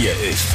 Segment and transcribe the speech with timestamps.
[0.00, 0.46] Hier ist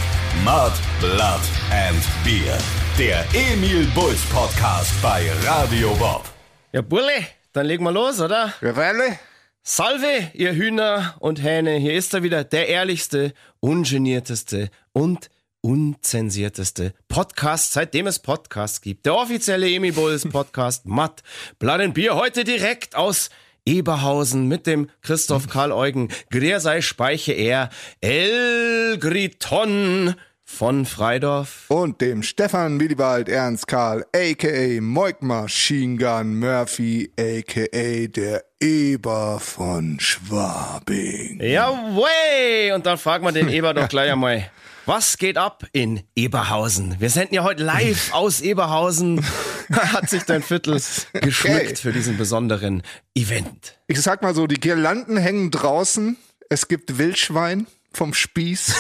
[0.44, 2.58] Mud, Blood and Beer.
[2.98, 6.24] Der Emil Bulls Podcast bei Radio Bob.
[6.72, 8.56] Ja, Bulle, dann legen wir los, oder?
[8.60, 9.20] Ja, Weile?
[9.62, 11.76] Salve, ihr Hühner und Hähne.
[11.76, 15.30] Hier ist er wieder, der ehrlichste, ungenierteste und
[15.62, 19.06] unzensierteste Podcast, seitdem es Podcasts gibt.
[19.06, 21.22] Der offizielle Emil Bulls Podcast, Matt,
[21.60, 23.30] Blood and Beer, heute direkt aus
[23.66, 27.70] Eberhausen mit dem Christoph Karl Eugen, Griersei Speiche er,
[28.02, 30.16] El Griton
[30.46, 31.66] von Freidorf.
[31.70, 34.80] Und dem Stefan Willibald Ernst Karl, a.k.a.
[34.82, 38.08] Moik Machine Gun Murphy, a.k.a.
[38.08, 41.42] der Eber von Schwabing.
[41.42, 42.72] Ja, way!
[42.74, 44.50] Und dann fragen wir den Eber doch gleich einmal.
[44.86, 46.96] Was geht ab in Eberhausen?
[47.00, 49.26] Wir senden ja heute live aus Eberhausen.
[49.72, 50.74] Hat sich dein Viertel
[51.14, 51.76] geschmückt Okay.
[51.76, 52.84] für diesen besonderen
[53.16, 53.80] Event.
[53.88, 56.18] Ich sag mal so, die Girlanden hängen draußen.
[56.50, 58.76] Es gibt Wildschwein vom Spieß.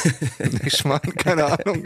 [0.65, 1.85] ich meine, keine Ahnung.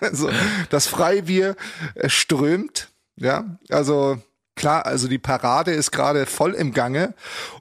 [0.00, 0.30] Also,
[0.70, 1.54] das Freibier
[1.94, 2.88] äh, strömt.
[3.16, 4.20] Ja, also
[4.54, 7.14] klar, also die Parade ist gerade voll im Gange.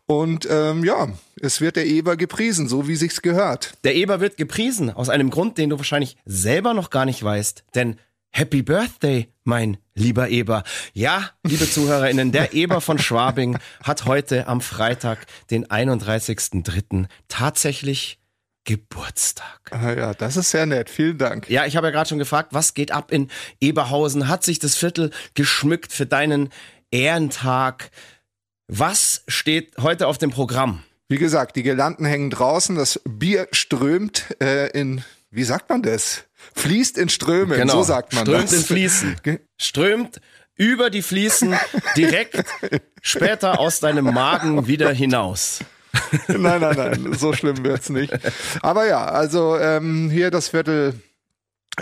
[0.05, 1.09] Und ähm, ja,
[1.41, 3.73] es wird der Eber gepriesen, so wie sich's gehört.
[3.83, 7.63] Der Eber wird gepriesen aus einem Grund, den du wahrscheinlich selber noch gar nicht weißt.
[7.75, 7.97] Denn
[8.35, 10.63] Happy Birthday, mein lieber Eber.
[10.93, 17.05] Ja, liebe ZuhörerInnen, der Eber von Schwabing hat heute am Freitag, den 31.03.
[17.27, 18.19] tatsächlich
[18.65, 19.59] Geburtstag.
[19.71, 20.89] Ah ja, das ist sehr nett.
[20.89, 21.49] Vielen Dank.
[21.49, 24.29] Ja, ich habe ja gerade schon gefragt, was geht ab in Eberhausen?
[24.29, 26.49] Hat sich das Viertel geschmückt für deinen
[26.93, 27.89] Ehrentag?
[28.67, 30.83] Was steht heute auf dem Programm?
[31.09, 36.23] Wie gesagt, die Girlanden hängen draußen, das Bier strömt äh, in, wie sagt man das?
[36.55, 38.37] Fließt in Strömen, so sagt man Genau.
[38.37, 38.59] Strömt das.
[38.59, 39.15] in Fließen.
[39.57, 40.21] Strömt
[40.55, 41.55] über die Fliesen
[41.97, 42.45] direkt
[43.01, 45.59] später aus deinem Magen wieder hinaus.
[46.27, 48.13] nein, nein, nein, so schlimm wird's nicht.
[48.61, 50.93] Aber ja, also ähm, hier das Viertel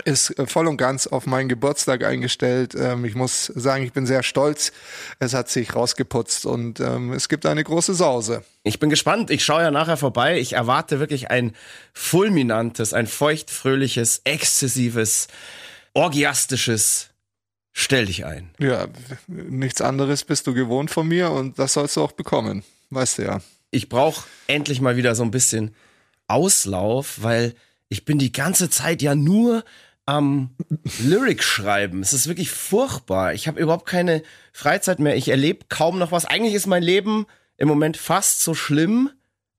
[0.04, 2.74] ist äh, voll und ganz auf meinen Geburtstag eingestellt.
[2.74, 4.72] Ähm, ich muss sagen, ich bin sehr stolz.
[5.18, 8.44] Es hat sich rausgeputzt und ähm, es gibt eine große Sause.
[8.62, 9.30] Ich bin gespannt.
[9.30, 10.38] Ich schaue ja nachher vorbei.
[10.38, 11.54] Ich erwarte wirklich ein
[11.92, 15.28] fulminantes, ein feuchtfröhliches, exzessives,
[15.94, 17.08] orgiastisches
[17.74, 18.50] Stell dich ein.
[18.58, 18.86] Ja,
[19.26, 22.64] nichts anderes bist du gewohnt von mir und das sollst du auch bekommen.
[22.90, 23.40] Weißt du ja.
[23.70, 25.74] ich brauche endlich mal wieder so ein bisschen
[26.28, 27.54] Auslauf, weil
[27.92, 29.64] ich bin die ganze Zeit ja nur
[30.06, 30.56] am
[31.04, 32.00] Lyric schreiben.
[32.00, 33.34] Es ist wirklich furchtbar.
[33.34, 35.14] Ich habe überhaupt keine Freizeit mehr.
[35.14, 36.24] Ich erlebe kaum noch was.
[36.24, 37.26] Eigentlich ist mein Leben
[37.58, 39.10] im Moment fast so schlimm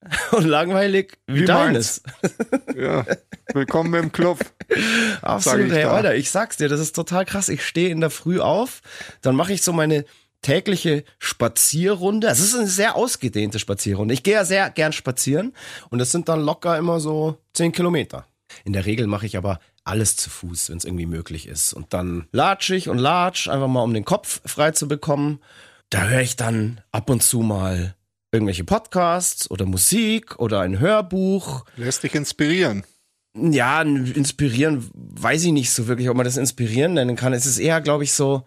[0.31, 2.01] und langweilig wie, Wie deines.
[2.75, 3.05] Ja,
[3.53, 4.39] willkommen im Club.
[5.21, 5.83] Absolut, ich hey.
[5.83, 7.49] Alter, ich sag's dir, das ist total krass.
[7.49, 8.81] Ich stehe in der Früh auf,
[9.21, 10.05] dann mache ich so meine
[10.43, 12.27] tägliche Spazierrunde.
[12.27, 14.13] Es ist eine sehr ausgedehnte Spazierrunde.
[14.13, 15.53] Ich gehe ja sehr gern spazieren
[15.89, 18.27] und das sind dann locker immer so zehn Kilometer.
[18.63, 21.73] In der Regel mache ich aber alles zu Fuß, wenn es irgendwie möglich ist.
[21.73, 25.39] Und dann latsch ich und latsch, einfach mal um den Kopf frei zu bekommen.
[25.89, 27.95] Da höre ich dann ab und zu mal
[28.31, 31.65] irgendwelche Podcasts oder Musik oder ein Hörbuch.
[31.77, 32.83] Lässt dich inspirieren.
[33.35, 37.33] Ja, inspirieren weiß ich nicht so wirklich, ob man das inspirieren nennen kann.
[37.33, 38.45] Es ist eher, glaube ich, so,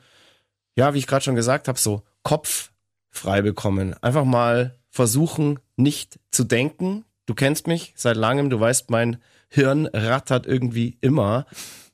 [0.76, 2.70] ja, wie ich gerade schon gesagt habe, so Kopf
[3.10, 3.94] frei bekommen.
[4.02, 7.04] Einfach mal versuchen, nicht zu denken.
[7.26, 9.16] Du kennst mich seit langem, du weißt, mein
[9.48, 11.46] Hirn rattert irgendwie immer.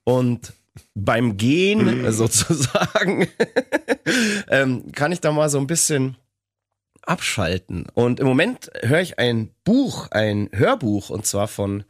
[0.04, 0.52] Und
[0.94, 3.28] beim Gehen sozusagen
[4.48, 6.16] ähm, kann ich da mal so ein bisschen
[7.02, 7.86] abschalten.
[7.94, 11.84] Und im Moment höre ich ein Buch, ein Hörbuch, und zwar von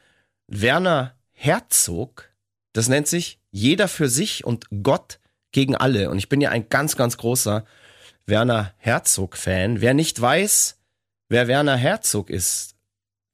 [0.46, 2.30] Werner Herzog.
[2.72, 5.18] Das nennt sich Jeder für sich und Gott
[5.52, 6.10] gegen alle.
[6.10, 7.64] Und ich bin ja ein ganz, ganz großer
[8.26, 9.80] Werner Herzog-Fan.
[9.80, 10.78] Wer nicht weiß,
[11.28, 12.72] wer Werner Herzog ist,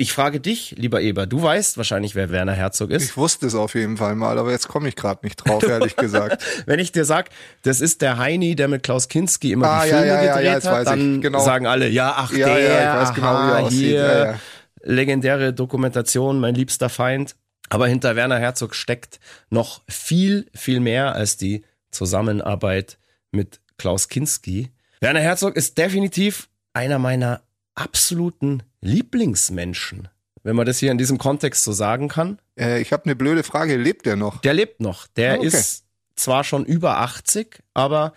[0.01, 3.03] ich frage dich, lieber Eber, du weißt wahrscheinlich, wer Werner Herzog ist.
[3.03, 5.97] Ich wusste es auf jeden Fall mal, aber jetzt komme ich gerade nicht drauf, ehrlich
[5.97, 6.45] gesagt.
[6.67, 7.31] Wenn ich dir sag,
[7.63, 10.45] das ist der Heini, der mit Klaus Kinski immer Ah, die Filme ja, ja, gedreht
[10.47, 11.41] ja, jetzt hat, weiß ich, dann genau.
[11.41, 14.41] sagen alle, ja, ach Ja, der, ja, ich weiß genau, wie er aha, aussieht, hier,
[14.83, 17.35] legendäre Dokumentation, mein liebster Feind.
[17.69, 19.19] Aber hinter Werner Herzog steckt
[19.51, 22.99] noch viel, viel mehr als die Zusammenarbeit
[23.31, 24.71] mit Klaus Kinski.
[25.01, 27.43] Werner Herzog ist definitiv einer meiner
[27.75, 30.09] absoluten Lieblingsmenschen,
[30.43, 32.39] wenn man das hier in diesem Kontext so sagen kann.
[32.59, 33.77] Äh, ich habe eine blöde Frage.
[33.77, 34.41] Lebt der noch?
[34.41, 35.07] Der lebt noch.
[35.07, 35.47] Der Ah, okay.
[35.47, 35.85] ist
[36.17, 38.13] zwar schon über 80, aber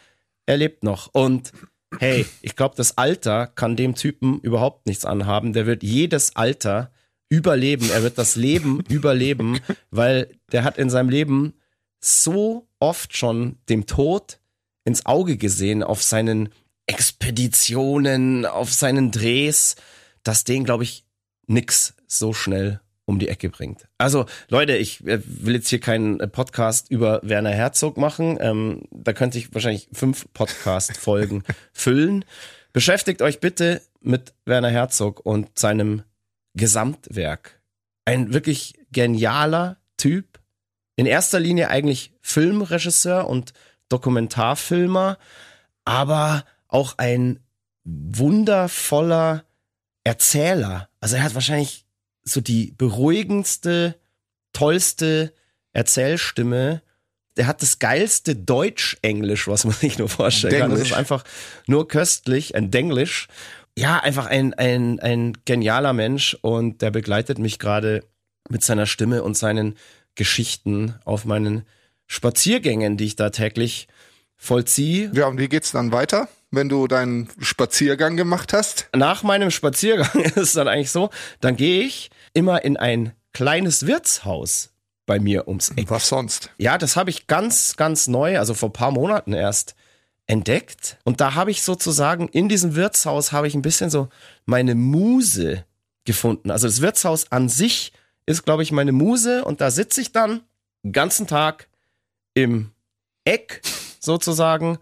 [0.45, 1.09] er lebt noch.
[1.13, 1.51] Und
[1.99, 5.53] hey, ich glaube, das Alter kann dem Typen überhaupt nichts anhaben.
[5.53, 6.91] Der wird jedes Alter
[7.29, 7.89] überleben.
[7.91, 9.59] Er wird das Leben überleben,
[9.91, 11.53] weil der hat in seinem Leben
[11.99, 14.39] so oft schon dem Tod
[14.83, 16.49] ins Auge gesehen auf seinen
[16.87, 19.75] Expeditionen, auf seinen Drehs,
[20.23, 21.05] dass den, glaube ich,
[21.47, 23.87] nix so schnell um die Ecke bringt.
[23.97, 28.37] Also Leute, ich äh, will jetzt hier keinen äh, Podcast über Werner Herzog machen.
[28.39, 31.43] Ähm, da könnte ich wahrscheinlich fünf Podcast-Folgen
[31.73, 32.25] füllen.
[32.73, 36.03] Beschäftigt euch bitte mit Werner Herzog und seinem
[36.53, 37.61] Gesamtwerk.
[38.05, 40.40] Ein wirklich genialer Typ.
[41.01, 43.53] In erster Linie eigentlich Filmregisseur und
[43.89, 45.17] Dokumentarfilmer,
[45.83, 47.39] aber auch ein
[47.83, 49.43] wundervoller
[50.03, 50.89] Erzähler.
[50.99, 51.87] Also er hat wahrscheinlich
[52.23, 53.95] so die beruhigendste,
[54.53, 55.33] tollste
[55.73, 56.83] Erzählstimme.
[57.35, 60.69] Der hat das geilste Deutsch-Englisch, was man sich nur vorstellen kann.
[60.69, 61.23] Das ist einfach
[61.65, 63.27] nur köstlich, ein Denglisch.
[63.75, 68.03] Ja, einfach ein, ein, ein genialer Mensch und der begleitet mich gerade
[68.49, 69.77] mit seiner Stimme und seinen
[70.15, 71.65] Geschichten auf meinen
[72.07, 73.87] Spaziergängen, die ich da täglich
[74.35, 75.11] vollziehe.
[75.13, 76.27] Ja, und wie geht's dann weiter?
[76.51, 78.89] wenn du deinen Spaziergang gemacht hast?
[78.95, 81.09] Nach meinem Spaziergang ist es dann eigentlich so,
[81.39, 84.69] dann gehe ich immer in ein kleines Wirtshaus
[85.05, 85.89] bei mir ums Eck.
[85.89, 86.51] Was sonst?
[86.57, 89.75] Ja, das habe ich ganz, ganz neu, also vor paar Monaten erst
[90.27, 90.97] entdeckt.
[91.03, 94.09] Und da habe ich sozusagen in diesem Wirtshaus habe ich ein bisschen so
[94.45, 95.65] meine Muse
[96.05, 96.51] gefunden.
[96.51, 97.93] Also das Wirtshaus an sich
[98.25, 100.41] ist, glaube ich, meine Muse und da sitze ich dann
[100.83, 101.67] den ganzen Tag
[102.33, 102.71] im
[103.25, 103.61] Eck
[103.99, 104.79] sozusagen,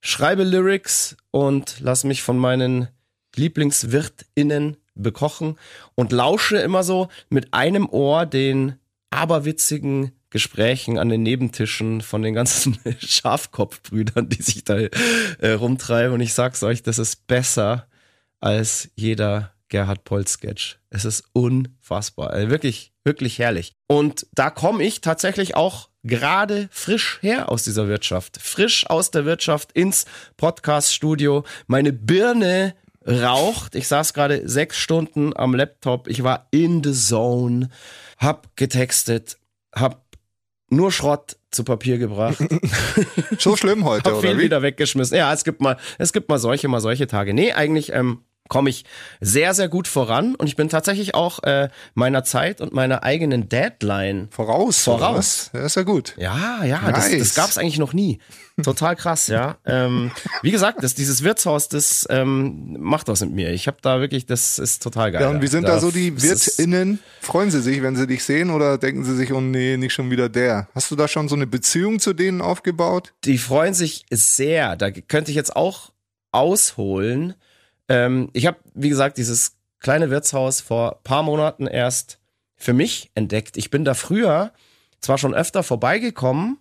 [0.00, 2.88] schreibe Lyrics und lass mich von meinen
[3.36, 5.56] LieblingswirtInnen bekochen
[5.94, 8.76] und lausche immer so mit einem Ohr den
[9.10, 16.14] aberwitzigen Gesprächen an den Nebentischen von den ganzen Schafkopfbrüdern, die sich da äh, rumtreiben.
[16.14, 17.88] Und ich sag's euch, das ist besser
[18.38, 20.78] als jeder Gerhard Poll Sketch.
[20.90, 22.30] Es ist unfassbar.
[22.30, 23.72] Also wirklich, wirklich herrlich.
[23.86, 28.38] Und da komme ich tatsächlich auch gerade frisch her aus dieser Wirtschaft.
[28.40, 30.04] Frisch aus der Wirtschaft ins
[30.36, 31.44] Podcast-Studio.
[31.66, 32.74] Meine Birne
[33.06, 33.74] raucht.
[33.74, 36.08] Ich saß gerade sechs Stunden am Laptop.
[36.08, 37.68] Ich war in the zone,
[38.18, 39.38] hab getextet,
[39.74, 40.04] hab
[40.68, 42.38] nur Schrott zu Papier gebracht.
[43.38, 44.44] so schlimm heute, hab oder viel wie?
[44.44, 45.16] wieder weggeschmissen.
[45.16, 47.34] Ja, es gibt mal, es gibt mal solche, mal solche Tage.
[47.34, 48.84] Nee, eigentlich ähm, komme ich
[49.20, 53.48] sehr, sehr gut voran und ich bin tatsächlich auch äh, meiner Zeit und meiner eigenen
[53.48, 54.84] Deadline voraus.
[54.84, 55.50] Voraus.
[55.54, 56.14] Ja, ist ja gut.
[56.18, 57.10] Ja, ja, Nice.
[57.10, 58.18] das, das gab es eigentlich noch nie.
[58.62, 59.56] Total krass, ja.
[59.64, 60.10] Ähm,
[60.42, 63.52] wie gesagt, das, dieses Wirtshaus, das ähm, macht was mit mir.
[63.52, 65.22] Ich habe da wirklich, das ist total geil.
[65.22, 66.98] Ja, und wie sind da, so die das WirtInnen?
[67.20, 70.10] Freuen sie sich, wenn sie dich sehen oder denken sie sich, oh nee, nicht schon
[70.10, 70.68] wieder der?
[70.74, 73.14] Hast du da schon so eine Beziehung zu denen aufgebaut?
[73.24, 74.76] Die freuen sich sehr.
[74.76, 75.92] Da könnte ich jetzt auch
[76.32, 77.34] ausholen.
[77.90, 82.18] Ähm, ich habe, wie gesagt, dieses kleine Wirtshaus vor paar Monaten erst
[82.56, 83.56] für mich entdeckt.
[83.58, 84.52] Ich bin da früher
[85.00, 86.58] zwar schon öfter vorbeigekommen,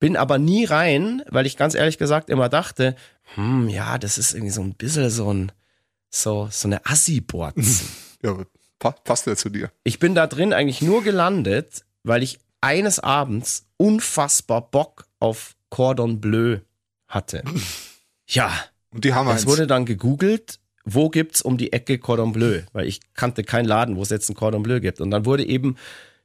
[0.00, 2.96] bin aber nie rein, weil ich ganz ehrlich gesagt immer dachte,
[3.34, 5.52] hm, ja, das ist irgendwie so ein bisschen so ein,
[6.10, 7.84] so, so eine Assi-Bords.
[8.24, 8.38] Ja,
[8.78, 9.70] pa passt ja zu dir.
[9.82, 16.20] Ich bin da drin eigentlich nur gelandet, weil ich eines Abends unfassbar Bock auf Cordon
[16.22, 16.60] Bleu
[17.06, 17.44] hatte.
[18.26, 18.50] Ja,
[18.90, 19.46] Und die haben es eins.
[19.46, 23.96] wurde dann gegoogelt, wo gibt's um die Ecke Cordon Bleu, weil ich kannte keinen Laden,
[23.96, 25.00] wo es jetzt ein Cordon Bleu gibt.
[25.00, 25.76] Und dann wurde eben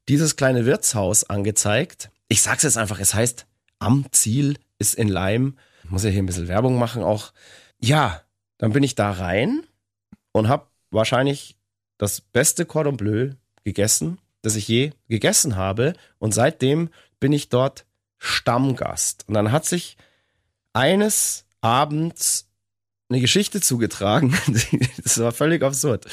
[0.07, 2.09] dieses kleine Wirtshaus angezeigt.
[2.27, 3.45] Ich sag's jetzt einfach, es heißt
[3.79, 5.57] Am Ziel ist in Leim.
[5.83, 7.31] Ich muss ja hier ein bisschen Werbung machen auch.
[7.79, 8.21] Ja,
[8.57, 9.63] dann bin ich da rein
[10.31, 11.55] und habe wahrscheinlich
[11.97, 13.31] das beste Cordon Bleu
[13.63, 15.93] gegessen, das ich je gegessen habe.
[16.17, 17.85] Und seitdem bin ich dort
[18.17, 19.25] Stammgast.
[19.27, 19.97] Und dann hat sich
[20.73, 22.48] eines Abends
[23.09, 24.37] eine Geschichte zugetragen,
[25.03, 26.05] das war völlig absurd,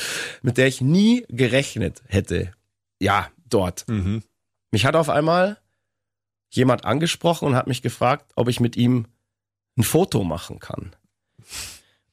[0.42, 2.52] mit der ich nie gerechnet hätte.
[3.00, 3.86] Ja, dort.
[3.88, 4.22] Mhm.
[4.70, 5.58] Mich hat auf einmal
[6.50, 9.06] jemand angesprochen und hat mich gefragt, ob ich mit ihm
[9.76, 10.96] ein Foto machen kann.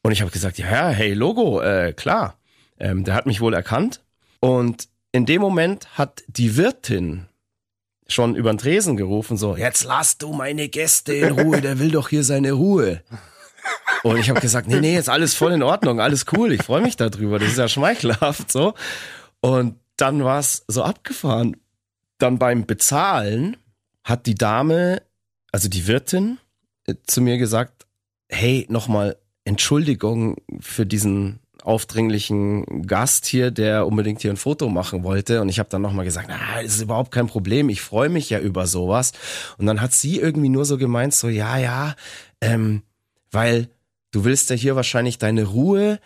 [0.01, 2.37] Und ich habe gesagt, ja, hey, Logo, äh, klar.
[2.77, 4.01] Ähm, der hat mich wohl erkannt.
[4.41, 7.27] Und in dem Moment hat die Wirtin
[8.07, 11.91] schon über den Tresen gerufen, so, jetzt lass du meine Gäste in Ruhe, der will
[11.91, 13.01] doch hier seine Ruhe.
[14.03, 16.81] Und ich habe gesagt, nee, nee, ist alles voll in Ordnung, alles cool, ich freue
[16.81, 18.73] mich darüber, das ist ja schmeichelhaft so.
[19.39, 21.57] Und dann war es so abgefahren.
[22.17, 23.57] Dann beim Bezahlen
[24.03, 25.01] hat die Dame,
[25.51, 26.37] also die Wirtin,
[26.85, 27.85] äh, zu mir gesagt,
[28.29, 35.41] hey, nochmal Entschuldigung für diesen aufdringlichen Gast hier, der unbedingt hier ein Foto machen wollte.
[35.41, 38.29] Und ich habe dann nochmal gesagt, na, das ist überhaupt kein Problem, ich freue mich
[38.29, 39.13] ja über sowas.
[39.57, 41.95] Und dann hat sie irgendwie nur so gemeint, so, ja, ja,
[42.41, 42.81] ähm,
[43.31, 43.69] weil
[44.13, 45.99] du willst ja hier wahrscheinlich deine Ruhe,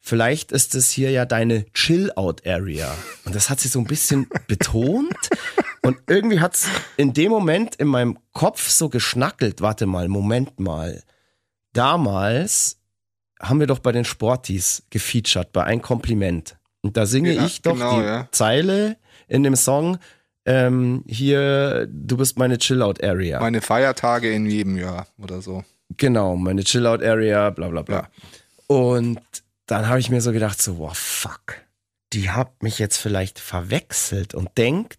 [0.00, 2.94] vielleicht ist es hier ja deine Chill-Out-Area.
[3.24, 5.16] Und das hat sie so ein bisschen betont.
[5.80, 9.62] Und irgendwie hat's in dem Moment in meinem Kopf so geschnackelt.
[9.62, 11.02] Warte mal, Moment mal.
[11.72, 12.78] Damals
[13.40, 16.56] haben wir doch bei den Sportis gefeatured, bei ein Kompliment.
[16.82, 18.28] Und da singe Ja, ich doch genau, die ja.
[18.32, 18.96] Zeile,
[19.28, 19.98] in dem Song,
[20.44, 23.40] ähm, hier, du bist meine Chill-Out-Area.
[23.40, 25.64] Meine Feiertage in jedem Jahr oder so.
[25.96, 27.96] Genau, meine Chill-Out-Area, bla bla bla.
[27.96, 28.08] Ja.
[28.66, 29.20] Und
[29.66, 31.56] dann habe ich mir so gedacht, so, wow, fuck,
[32.12, 34.98] die hat mich jetzt vielleicht verwechselt und denkt,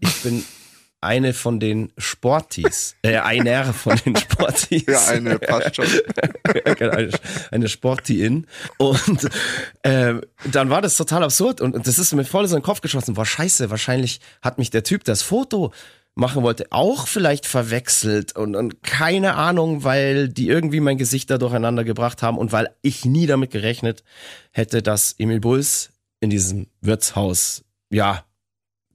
[0.00, 0.44] ich bin
[1.02, 4.84] eine von den Sportis, äh, einer von den Sportis.
[4.86, 5.86] Ja, eine passt schon.
[6.64, 7.10] eine,
[7.50, 8.46] eine Sporti-In.
[8.78, 9.28] Und
[9.82, 10.14] äh,
[10.50, 12.80] dann war das total absurd und, und das ist mir voll so in den Kopf
[12.80, 13.16] geschossen.
[13.16, 15.72] War scheiße, wahrscheinlich hat mich der Typ, das Foto
[16.14, 21.38] machen wollte, auch vielleicht verwechselt und, und keine Ahnung, weil die irgendwie mein Gesicht da
[21.38, 24.04] durcheinander gebracht haben und weil ich nie damit gerechnet
[24.50, 25.90] hätte, dass Emil Bulls
[26.20, 28.24] in diesem Wirtshaus, ja,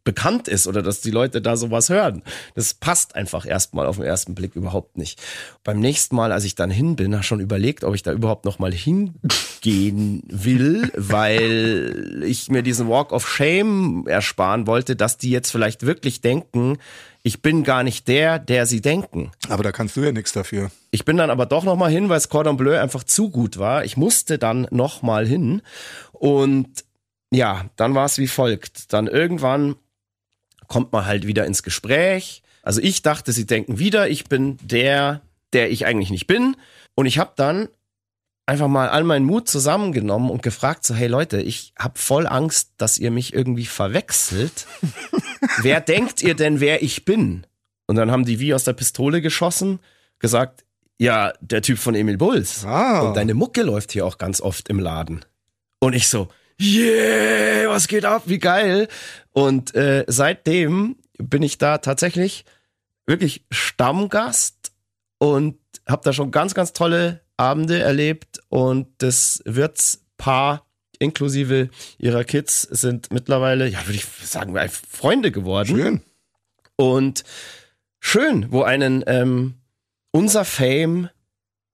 [0.08, 2.24] bekannt ist oder dass die Leute da sowas hören.
[2.56, 5.22] Das passt einfach erstmal auf den ersten Blick überhaupt nicht.
[5.66, 8.46] Beim nächsten Mal, als ich dann hin bin, habe schon überlegt, ob ich da überhaupt
[8.46, 15.30] noch mal hingehen will, weil ich mir diesen Walk of Shame ersparen wollte, dass die
[15.30, 16.78] jetzt vielleicht wirklich denken,
[17.22, 19.32] ich bin gar nicht der, der sie denken.
[19.50, 20.72] Aber da kannst du ja nichts dafür.
[20.92, 23.58] Ich bin dann aber doch noch mal hin, weil das Cordon Bleu einfach zu gut
[23.58, 23.84] war.
[23.84, 25.62] Ich musste dann noch mal hin
[26.14, 26.86] und
[27.30, 28.94] ja, dann war es wie folgt.
[28.94, 29.76] Dann irgendwann
[30.68, 32.44] kommt man halt wieder ins Gespräch.
[32.64, 35.22] Also ich dachte, sie denken wieder, ich bin der,
[35.54, 36.56] der ich eigentlich nicht bin.
[36.96, 37.70] Und ich habe dann
[38.46, 42.72] einfach mal all meinen Mut zusammengenommen und gefragt so, hey Leute, ich habe voll Angst,
[42.78, 44.68] dass ihr mich irgendwie verwechselt.
[45.62, 47.46] wer denkt ihr denn, wer ich bin?
[47.88, 49.80] Und dann haben die wie aus der Pistole geschossen,
[50.20, 50.66] gesagt,
[50.98, 52.66] ja, der Typ von Emil Bulls.
[52.66, 53.02] Ah.
[53.02, 55.24] Und deine Mucke läuft hier auch ganz oft im Laden.
[55.80, 58.88] Und ich so, yeah, was geht ab, wie geil.
[59.32, 62.46] Und äh, seitdem bin ich da tatsächlich
[63.06, 64.72] wirklich Stammgast
[65.18, 68.42] und habe da schon ganz, ganz tolle Abende erlebt.
[68.50, 70.66] Und das Wirtspaar
[71.00, 75.78] inklusive ihrer Kids sind mittlerweile, ja, würde ich sagen, Freunde geworden.
[75.78, 76.02] Schön.
[76.76, 77.24] Und
[78.00, 79.56] schön, wo einen ähm,
[80.12, 81.10] unser Fame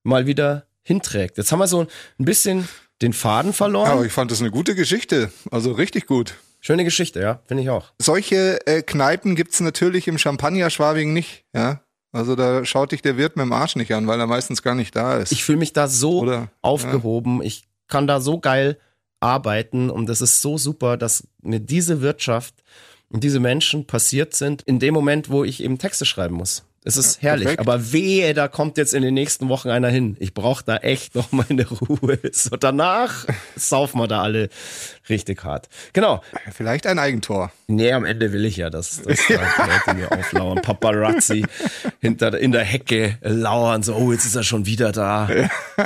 [0.03, 1.37] mal wieder hinträgt.
[1.37, 2.67] Jetzt haben wir so ein bisschen
[3.03, 3.91] den Faden verloren.
[3.91, 5.31] Aber ich fand das eine gute Geschichte.
[5.51, 6.35] Also richtig gut.
[6.61, 7.91] Schöne Geschichte, ja, finde ich auch.
[7.99, 11.81] Solche äh, Kneipen gibt's natürlich im Champagner-Schwabing nicht, ja.
[12.13, 14.75] Also da schaut dich der Wirt mit dem Arsch nicht an, weil er meistens gar
[14.75, 15.31] nicht da ist.
[15.31, 17.41] Ich fühle mich da so Oder- aufgehoben.
[17.41, 18.77] Ich kann da so geil
[19.19, 22.53] arbeiten und das ist so super, dass mir diese Wirtschaft
[23.09, 26.63] und diese Menschen passiert sind in dem Moment, wo ich eben Texte schreiben muss.
[26.85, 27.61] Es ist herrlich, perfekt.
[27.61, 30.17] aber wehe, da kommt jetzt in den nächsten Wochen einer hin.
[30.19, 32.19] Ich brauche da echt noch meine Ruhe.
[32.31, 33.25] So danach
[33.55, 34.49] saufen wir da alle
[35.09, 35.69] richtig hart.
[35.93, 36.21] Genau.
[36.51, 37.51] Vielleicht ein Eigentor.
[37.67, 40.61] Nee, am Ende will ich ja, dass, dass da Leute mir auflauern.
[40.61, 41.45] Paparazzi
[42.01, 45.29] hinter, in der Hecke lauern, so, oh, jetzt ist er schon wieder da.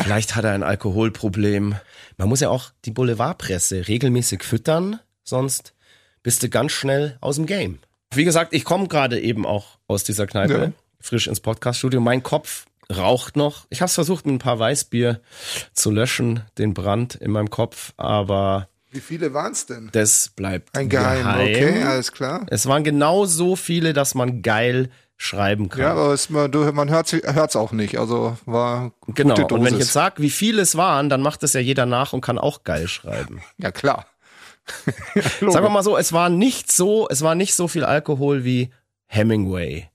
[0.01, 1.75] Vielleicht hat er ein Alkoholproblem.
[2.17, 5.73] Man muss ja auch die Boulevardpresse regelmäßig füttern, sonst
[6.23, 7.77] bist du ganz schnell aus dem Game.
[8.13, 10.71] Wie gesagt, ich komme gerade eben auch aus dieser Kneipe, Ja.
[10.99, 11.99] Frisch ins Podcaststudio.
[11.99, 13.65] Mein Kopf raucht noch.
[13.69, 15.19] Ich habe es versucht, mit ein paar Weißbier
[15.73, 19.89] zu löschen, den Brand in meinem Kopf, aber Wie viele waren's denn?
[19.91, 22.45] das bleibt Ein Geheim, okay, alles klar.
[22.49, 25.81] es waren genau so viele, dass man geil schreiben kann.
[25.81, 27.97] Ja, aber es, man, man hört's, hört's auch nicht.
[27.97, 29.35] Also war genau.
[29.35, 29.87] gute Und wenn ich Dosis.
[29.87, 32.63] jetzt sage, wie viele es waren, dann macht es ja jeder nach und kann auch
[32.63, 33.41] geil schreiben.
[33.57, 34.05] Ja, klar.
[35.41, 38.69] Sagen wir mal so, es war nicht so, es war nicht so viel Alkohol wie
[39.07, 39.89] Hemingway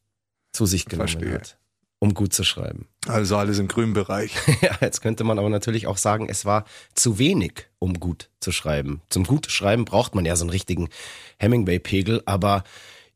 [0.52, 1.35] zu sich genommen Verstehe.
[1.35, 1.59] hat,
[1.99, 2.88] um gut zu schreiben.
[3.06, 4.35] Also alles im grünen Bereich.
[4.61, 8.52] Ja, jetzt könnte man aber natürlich auch sagen, es war zu wenig, um gut zu
[8.52, 9.02] schreiben.
[9.09, 10.88] Zum gut Schreiben braucht man ja so einen richtigen
[11.38, 12.64] Hemingway-Pegel, aber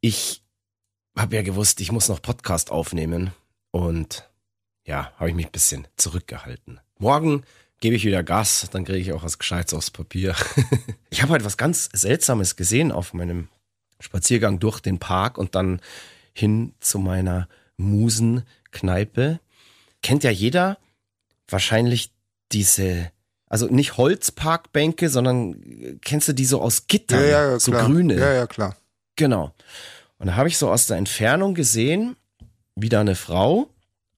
[0.00, 0.42] ich
[1.16, 3.32] habe ja gewusst, ich muss noch Podcast aufnehmen
[3.70, 4.28] und
[4.84, 6.80] ja, habe ich mich ein bisschen zurückgehalten.
[6.98, 7.42] Morgen
[7.80, 10.34] gebe ich wieder Gas, dann kriege ich auch was Gescheites aufs Papier.
[11.10, 13.48] ich habe heute was ganz Seltsames gesehen auf meinem
[14.00, 15.80] Spaziergang durch den Park und dann
[16.36, 19.40] hin zu meiner Musenkneipe.
[20.02, 20.76] Kennt ja jeder
[21.48, 22.12] wahrscheinlich
[22.52, 23.10] diese,
[23.48, 27.72] also nicht Holzparkbänke, sondern äh, kennst du die so aus Gittern, Ja, ja, ja, so
[27.72, 27.86] klar.
[27.86, 28.18] grüne.
[28.18, 28.76] Ja, ja, klar.
[29.16, 29.54] Genau.
[30.18, 32.16] Und da habe ich so aus der Entfernung gesehen,
[32.74, 33.70] wie da eine Frau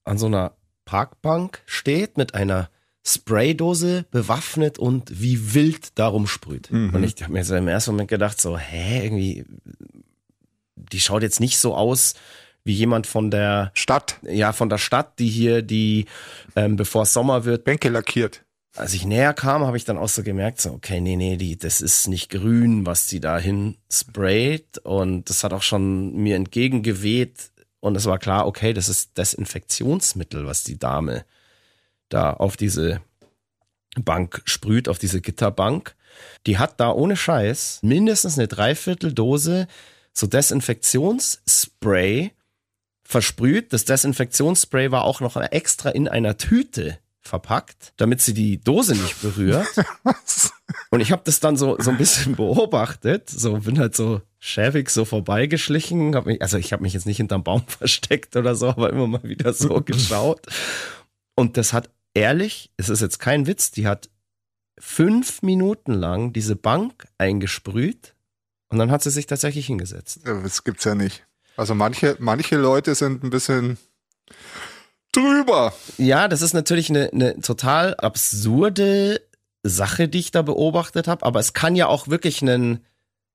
[0.03, 0.53] an so einer
[0.85, 2.69] Parkbank steht mit einer
[3.05, 6.69] Spraydose bewaffnet und wie wild darum sprüht.
[6.71, 6.93] Mhm.
[6.93, 9.45] Und ich habe mir so im ersten Moment gedacht, so, hä, irgendwie,
[10.91, 12.15] die schaut jetzt nicht so aus
[12.63, 16.05] wie jemand von der, Stadt, ja, von der Stadt, die hier, die,
[16.55, 18.43] ähm, bevor es Sommer wird, Bänke lackiert.
[18.75, 21.57] als ich näher kam, habe ich dann auch so gemerkt, so, okay, nee, nee, die,
[21.57, 24.77] das ist nicht grün, was die da hin sprayt.
[24.79, 27.51] Und das hat auch schon mir entgegengeweht.
[27.79, 31.25] Und es war klar, okay, das ist Desinfektionsmittel, was die Dame
[32.09, 33.01] da auf diese
[33.95, 35.95] Bank sprüht, auf diese Gitterbank.
[36.45, 39.67] Die hat da ohne Scheiß mindestens eine Dreivierteldose
[40.19, 42.31] so Desinfektionsspray
[43.03, 43.73] versprüht.
[43.73, 49.21] Das Desinfektionsspray war auch noch extra in einer Tüte verpackt, damit sie die Dose nicht
[49.21, 49.67] berührt.
[50.89, 54.89] Und ich habe das dann so so ein bisschen beobachtet, so bin halt so schäbig
[54.89, 58.69] so vorbeigeschlichen, hab mich, also ich habe mich jetzt nicht hinterm Baum versteckt oder so,
[58.69, 60.45] aber immer mal wieder so geschaut.
[61.35, 64.09] Und das hat ehrlich, es ist jetzt kein Witz, die hat
[64.79, 68.13] fünf Minuten lang diese Bank eingesprüht
[68.69, 70.21] und dann hat sie sich tatsächlich hingesetzt.
[70.23, 71.25] Das gibt's ja nicht.
[71.57, 73.77] Also manche, manche Leute sind ein bisschen
[75.11, 75.73] drüber.
[75.97, 79.21] Ja, das ist natürlich eine, eine total absurde
[79.63, 82.85] Sache, die ich da beobachtet habe, aber es kann ja auch wirklich einen,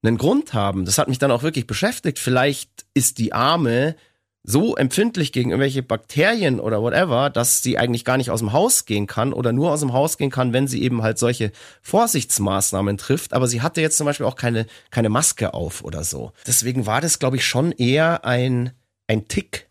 [0.03, 0.85] einen Grund haben.
[0.85, 2.19] Das hat mich dann auch wirklich beschäftigt.
[2.19, 3.97] Vielleicht ist die Arme
[4.45, 8.85] so empfindlich gegen irgendwelche Bakterien oder whatever, dass sie eigentlich gar nicht aus dem Haus
[8.85, 12.99] gehen kann oder nur aus dem Haus gehen kann, wenn sie eben halt solche Vorsichtsmaßnahmen
[12.99, 13.33] trifft.
[13.33, 16.33] Aber sie hatte jetzt zum Beispiel auch keine, keine Maske auf oder so.
[16.47, 18.73] Deswegen war das, glaube ich, schon eher ein,
[19.09, 19.69] ein Tick.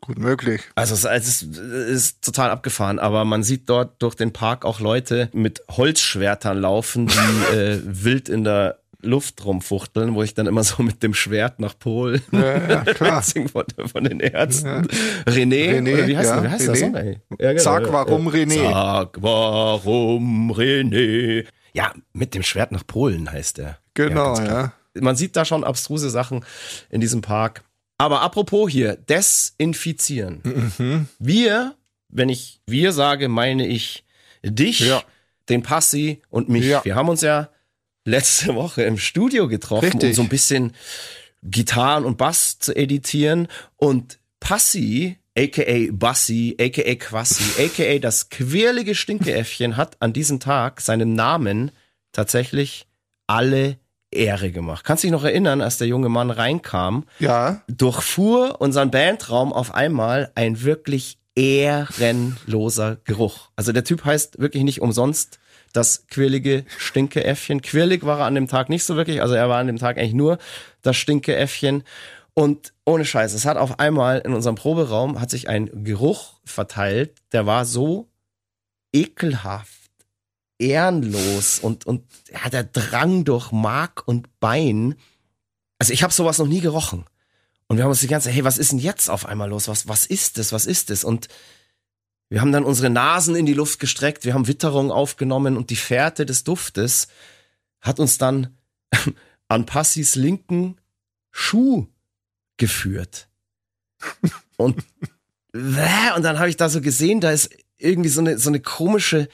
[0.00, 0.62] Gut möglich.
[0.74, 4.64] Also es, es ist, es ist total abgefahren, aber man sieht dort durch den Park
[4.64, 10.46] auch Leute mit Holzschwertern laufen, die äh, wild in der Luft rumfuchteln, wo ich dann
[10.46, 13.22] immer so mit dem Schwert nach Polen Ja, ja, klar.
[13.22, 14.86] von, von den Ärzten.
[15.26, 16.78] René, René, oder wie heißt, ja, der, wie heißt der René.
[16.80, 16.94] Song?
[16.94, 17.20] Ey?
[17.38, 18.32] Ja, genau, Sag, ja, warum ja.
[18.32, 18.70] René?
[18.72, 21.44] Sag, warum René?
[21.74, 23.78] Ja, mit dem Schwert nach Polen heißt der.
[23.94, 24.72] Genau, ja.
[24.94, 26.44] Man sieht da schon abstruse Sachen
[26.90, 27.62] in diesem Park.
[27.98, 30.40] Aber apropos hier, desinfizieren.
[30.78, 31.08] Mhm.
[31.18, 31.74] Wir,
[32.08, 34.04] wenn ich wir sage, meine ich
[34.42, 35.02] dich, Ja.
[35.48, 36.64] den Passi und mich.
[36.66, 36.84] Ja.
[36.84, 37.48] Wir haben uns ja
[38.04, 40.16] letzte Woche im Studio getroffen, um Richtig.
[40.16, 40.72] so ein bisschen
[41.42, 43.48] Gitarren und Bass zu editieren.
[43.76, 51.14] Und Passi, aka Bassi, aka Quassi, aka das quirlige Stinkeäffchen, hat an diesem Tag seinem
[51.14, 51.70] Namen
[52.12, 52.86] tatsächlich
[53.26, 53.78] alle
[54.10, 54.84] Ehre gemacht.
[54.84, 57.04] Kannst dich noch erinnern, als der junge Mann reinkam?
[57.18, 63.50] Ja, durchfuhr unseren Bandraum auf einmal ein wirklich ehrenloser Geruch.
[63.56, 65.38] Also der Typ heißt wirklich nicht umsonst
[65.72, 67.62] das quirlige Stinkeäffchen.
[67.62, 69.98] Quirlig war er an dem Tag nicht so wirklich, also er war an dem Tag
[69.98, 70.38] eigentlich nur
[70.82, 71.84] das Stinkeäffchen.
[72.34, 77.14] Und ohne Scheiß, es hat auf einmal in unserem Proberaum hat sich ein Geruch verteilt,
[77.32, 78.08] der war so
[78.92, 79.90] ekelhaft,
[80.58, 84.94] ehrenlos und, und ja, der drang durch Mark und Bein.
[85.78, 87.04] Also ich habe sowas noch nie gerochen.
[87.68, 89.68] Und wir haben uns die ganze Zeit, hey, was ist denn jetzt auf einmal los?
[89.68, 90.52] Was, was ist das?
[90.52, 91.04] Was ist das?
[91.04, 91.28] Und
[92.32, 95.76] wir haben dann unsere Nasen in die Luft gestreckt, wir haben Witterung aufgenommen und die
[95.76, 97.08] Fährte des Duftes
[97.82, 98.56] hat uns dann
[99.48, 100.78] an Passis linken
[101.30, 101.88] Schuh
[102.56, 103.28] geführt.
[104.56, 104.82] Und,
[105.52, 109.28] und dann habe ich da so gesehen, da ist irgendwie so eine, so eine komische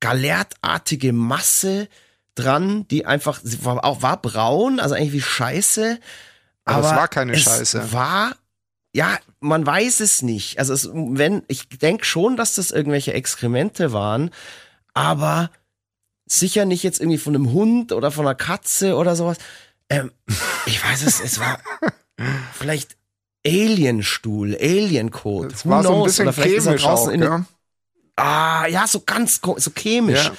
[0.00, 1.88] galertartige Masse
[2.34, 5.98] dran, die einfach, war auch war braun, also eigentlich wie Scheiße.
[6.66, 7.90] Aber es war keine es Scheiße.
[7.92, 8.36] War,
[8.94, 10.58] ja, man weiß es nicht.
[10.58, 14.30] Also es, wenn, ich denke schon, dass das irgendwelche Exkremente waren,
[14.94, 15.50] aber
[16.26, 19.36] sicher nicht jetzt irgendwie von einem Hund oder von einer Katze oder sowas.
[19.90, 20.12] Ähm,
[20.66, 21.58] ich weiß es, es war
[22.52, 22.96] vielleicht
[23.46, 25.52] Alienstuhl, Alienkot.
[25.52, 27.44] es war so ein bisschen Oder vielleicht ist er chemisch auch, draußen in den- ja.
[28.16, 30.26] Ah, ja, so ganz so chemisch.
[30.26, 30.32] Ja.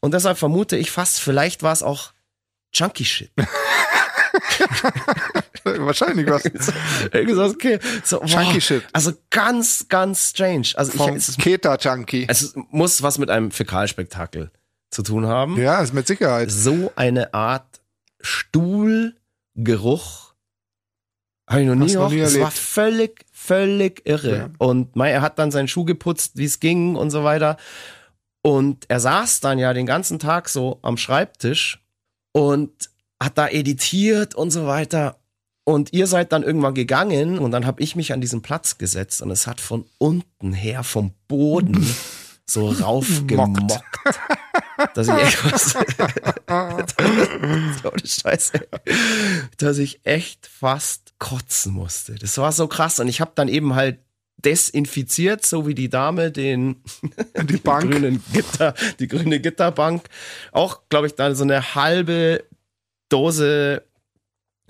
[0.00, 2.12] Und deshalb vermute ich fast, vielleicht war es auch
[2.72, 3.32] Junkie Shit.
[5.78, 6.44] Wahrscheinlich was
[7.12, 7.78] Irgendwie so, okay.
[8.04, 8.82] so, Junkie Shit.
[8.92, 10.68] Also ganz, ganz strange.
[10.74, 12.26] Also ich, vom es, Keta-Junkie.
[12.28, 14.50] es muss was mit einem Fäkalspektakel
[14.90, 15.60] zu tun haben.
[15.60, 16.50] Ja, ist mit Sicherheit.
[16.50, 17.80] So eine Art
[18.20, 19.14] Stuhlgeruch
[21.48, 24.36] habe ich noch nie Hast noch nie Es war völlig, völlig irre.
[24.36, 24.50] Ja.
[24.58, 27.56] Und Mai, er hat dann seinen Schuh geputzt, wie es ging und so weiter.
[28.42, 31.82] Und er saß dann ja den ganzen Tag so am Schreibtisch
[32.32, 35.17] und hat da editiert und so weiter.
[35.68, 39.20] Und ihr seid dann irgendwann gegangen und dann habe ich mich an diesen Platz gesetzt
[39.20, 41.86] und es hat von unten her vom Boden
[42.46, 43.78] so raufgemockt,
[44.94, 45.76] dass ich echt was,
[48.22, 48.66] Scheiße,
[49.58, 52.14] dass ich echt fast kotzen musste.
[52.14, 53.98] Das war so krass und ich habe dann eben halt
[54.38, 56.82] desinfiziert, so wie die Dame den
[57.42, 57.90] Die Bank.
[57.90, 60.08] grünen Gitter, die grüne Gitterbank.
[60.50, 62.44] Auch, glaube ich, da so eine halbe
[63.10, 63.82] Dose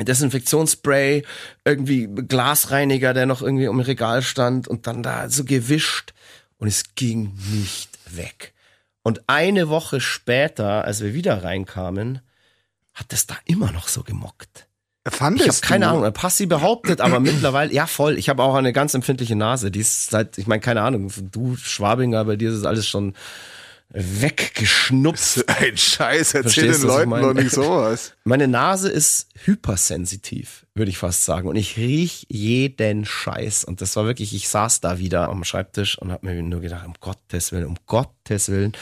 [0.04, 1.24] Desinfektionsspray,
[1.64, 6.14] irgendwie Glasreiniger, der noch irgendwie im Regal stand und dann da so gewischt
[6.58, 8.54] und es ging nicht weg.
[9.02, 12.20] Und eine Woche später, als wir wieder reinkamen,
[12.94, 14.66] hat es da immer noch so gemockt.
[15.08, 15.90] Fandest Ich habe keine du?
[15.92, 19.70] Ahnung, Passi behauptet, aber mittlerweile, ja voll, ich habe auch eine ganz empfindliche Nase.
[19.70, 23.14] Die ist seit, ich meine, keine Ahnung, du Schwabinger, bei dir ist es alles schon
[23.90, 25.48] weggeschnupft.
[25.48, 28.12] Ein Scheiß, erzähl Verstehst den Leuten doch nicht sowas.
[28.24, 31.48] Meine Nase ist hypersensitiv, würde ich fast sagen.
[31.48, 33.64] Und ich riech jeden Scheiß.
[33.64, 36.87] Und das war wirklich, ich saß da wieder am Schreibtisch und habe mir nur gedacht,
[36.87, 38.72] um Gottes Willen, um Gottes Willen,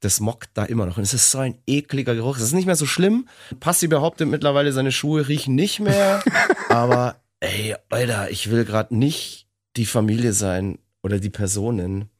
[0.00, 0.96] das mockt da immer noch.
[0.96, 2.36] Und es ist so ein ekliger Geruch.
[2.36, 3.28] Es ist nicht mehr so schlimm.
[3.60, 6.22] Passi behauptet mittlerweile, seine Schuhe riechen nicht mehr.
[6.68, 9.46] aber ey, Alter, ich will gerade nicht
[9.76, 12.10] die Familie sein oder die Personen,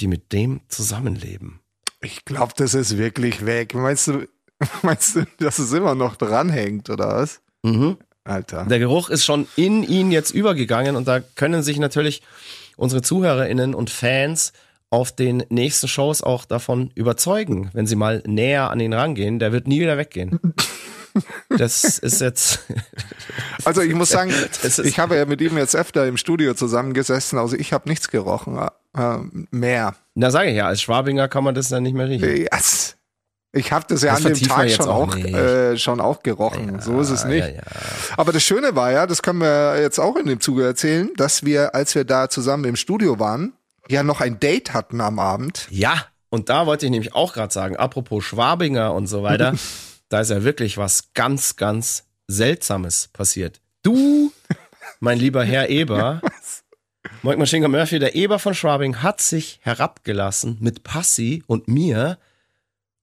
[0.00, 1.61] die mit dem zusammenleben.
[2.02, 3.74] Ich glaube, das ist wirklich weg.
[3.74, 4.26] Meinst du,
[4.82, 7.40] meinst du, dass es immer noch dranhängt, oder was?
[7.62, 7.96] Mhm.
[8.24, 8.66] Alter.
[8.66, 12.22] Der Geruch ist schon in ihn jetzt übergegangen und da können sich natürlich
[12.76, 14.52] unsere ZuhörerInnen und Fans
[14.90, 19.38] auf den nächsten Shows auch davon überzeugen, wenn sie mal näher an ihn rangehen.
[19.38, 20.38] Der wird nie wieder weggehen.
[21.50, 22.60] Das ist jetzt.
[23.64, 24.32] Also ich muss sagen,
[24.82, 28.58] ich habe ja mit ihm jetzt öfter im Studio zusammengesessen, also ich habe nichts gerochen.
[28.96, 29.18] Äh,
[29.50, 29.94] mehr.
[30.14, 32.46] Na, sage ich ja, als Schwabinger kann man das dann nicht mehr riechen.
[32.52, 32.96] Yes.
[33.54, 36.80] Ich habe das ja Das an dem Tag schon auch auch, äh, schon auch gerochen.
[36.80, 37.46] so ist es nicht.
[37.46, 37.62] Ja, ja.
[38.16, 41.44] Aber das Schöne war ja, das können wir jetzt auch in dem Zuge erzählen, dass
[41.44, 43.52] wir, als wir da zusammen im Studio waren,
[43.88, 45.66] ja noch ein Date hatten am Abend.
[45.70, 49.54] ja, und da wollte ich nämlich auch gerade sagen, apropos Schwabinger und so weiter,
[50.08, 53.60] da ist ja wirklich was ganz, ganz Seltsames passiert.
[53.82, 54.32] Du,
[54.98, 56.22] mein lieber Herr Eber,
[57.24, 62.18] Moik Maschinka Murphy, der Eber von Schwabing, hat sich herabgelassen, mit Passi und mir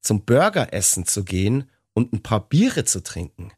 [0.01, 3.53] zum Burgeressen zu gehen und ein paar Biere zu trinken.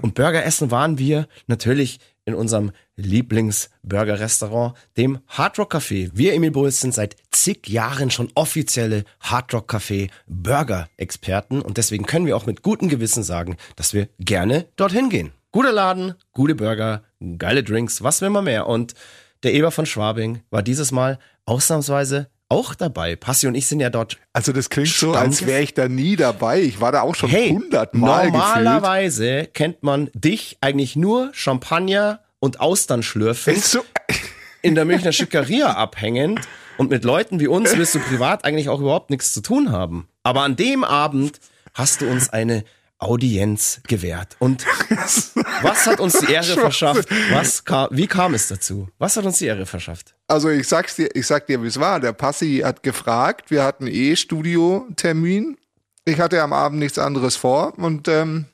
[0.00, 6.10] Und Burgeressen waren wir natürlich in unserem Lieblingsburger-Restaurant, dem Hard Rock Café.
[6.12, 12.06] Wir Emil Bulls sind seit zig Jahren schon offizielle Hard Rock Café Burger-Experten und deswegen
[12.06, 15.30] können wir auch mit gutem Gewissen sagen, dass wir gerne dorthin gehen.
[15.52, 17.04] Guter Laden, gute Burger,
[17.38, 18.66] geile Drinks, was will man mehr?
[18.66, 18.94] Und
[19.42, 23.16] der Eber von Schwabing war dieses Mal ausnahmsweise auch dabei.
[23.16, 26.16] Passi und ich sind ja dort Also das klingt so, als wäre ich da nie
[26.16, 26.60] dabei.
[26.60, 28.44] Ich war da auch schon hey, hundertmal gefühlt.
[28.44, 33.80] normalerweise kennt man dich eigentlich nur Champagner und Austern schlürfen, Ist so,
[34.60, 36.40] in der Münchner Schickeria abhängend
[36.76, 40.08] und mit Leuten wie uns willst du privat eigentlich auch überhaupt nichts zu tun haben.
[40.22, 41.40] Aber an dem Abend
[41.74, 42.64] hast du uns eine
[43.02, 44.36] Audienz gewährt.
[44.38, 44.64] Und
[45.62, 47.08] was hat uns die Ehre verschafft?
[47.30, 48.88] Was kam, wie kam es dazu?
[48.98, 50.14] Was hat uns die Ehre verschafft?
[50.32, 52.00] also ich sag's dir, ich sag dir, wie es war.
[52.00, 55.58] Der Passi hat gefragt, wir hatten eh Studio-Termin.
[56.04, 58.46] Ich hatte am Abend nichts anderes vor und ähm,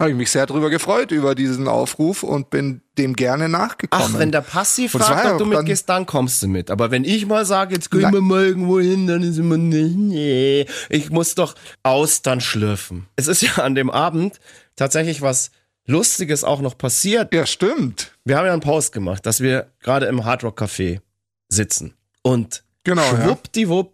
[0.00, 4.12] habe ich mich sehr drüber gefreut über diesen Aufruf und bin dem gerne nachgekommen.
[4.14, 6.48] Ach, wenn der Passi Und es war fragt, ja ob du mitgehst, dann kommst du
[6.48, 6.70] mit.
[6.70, 9.92] Aber wenn ich mal sage, jetzt gehen wir mal irgendwo hin, dann ist immer, nee,
[9.94, 10.66] nee.
[10.88, 13.06] Ich muss doch Austern schlürfen.
[13.16, 14.40] Es ist ja an dem Abend
[14.74, 15.50] tatsächlich was
[15.86, 17.32] Lustiges auch noch passiert.
[17.34, 18.12] ja, stimmt.
[18.24, 21.00] Wir haben ja einen Post gemacht, dass wir gerade im Hard Rock Café
[21.48, 21.94] sitzen.
[22.22, 23.24] Und Genau, ja.
[23.24, 23.92] schwuppdiwupp,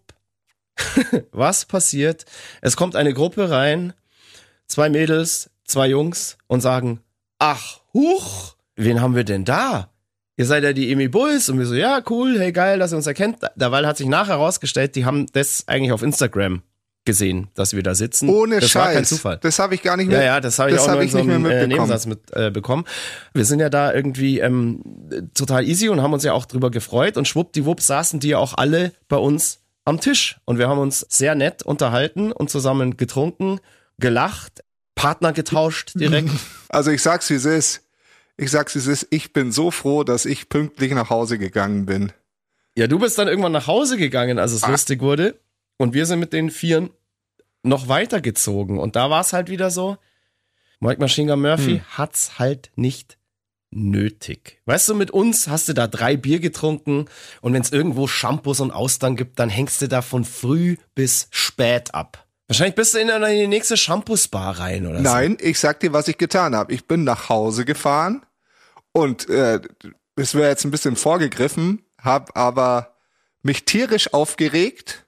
[1.32, 2.24] was passiert?
[2.60, 3.92] Es kommt eine Gruppe rein,
[4.68, 7.00] zwei Mädels, zwei Jungs und sagen,
[7.38, 9.90] ach, huch, wen haben wir denn da?
[10.38, 12.96] Ihr seid ja die Emi Bulls und wir so, ja, cool, hey, geil, dass ihr
[12.96, 13.38] uns erkennt.
[13.56, 16.62] Dabei hat sich nachher herausgestellt, die haben das eigentlich auf Instagram
[17.06, 18.28] gesehen, dass wir da sitzen.
[18.28, 18.84] Ohne das Scheiß.
[18.84, 19.38] war kein Zufall.
[19.40, 20.18] Das habe ich gar nicht mehr.
[20.18, 21.68] Ja, ja, das habe ich das auch hab ich so nicht mehr äh, mitbekommen.
[21.68, 22.84] Nebensatz mit äh, bekommen.
[23.32, 24.82] Wir sind ja da irgendwie ähm,
[25.32, 28.54] total easy und haben uns ja auch drüber gefreut und schwuppdiwupp saßen die ja auch
[28.58, 33.60] alle bei uns am Tisch und wir haben uns sehr nett unterhalten und zusammen getrunken,
[33.98, 34.64] gelacht,
[34.96, 36.30] Partner getauscht direkt.
[36.68, 37.84] Also ich sag's wie es ist.
[38.36, 39.06] Ich sag's wie es ist.
[39.10, 42.12] Ich bin so froh, dass ich pünktlich nach Hause gegangen bin.
[42.76, 44.70] ja, du bist dann irgendwann nach Hause gegangen, als es Ah.
[44.70, 45.38] lustig wurde
[45.78, 46.90] und wir sind mit den Vieren
[47.62, 49.96] noch weitergezogen und da war es halt wieder so,
[50.80, 51.80] Mike Machine Murphy Hm.
[51.96, 53.16] hat's halt nicht
[53.70, 54.60] nötig.
[54.66, 57.06] Weißt du, mit uns hast du da drei Bier getrunken
[57.40, 61.28] und wenn es irgendwo Shampoos und Austern gibt, dann hängst du da von früh bis
[61.30, 62.25] spät ab.
[62.48, 66.16] Wahrscheinlich bist du in, die nächste Shampoo-Spa rein oder Nein, ich sag dir, was ich
[66.16, 66.72] getan habe.
[66.72, 68.24] Ich bin nach Hause gefahren
[68.92, 69.60] und äh,
[70.14, 72.94] es wäre jetzt ein bisschen vorgegriffen, habe aber
[73.42, 75.06] mich tierisch aufgeregt,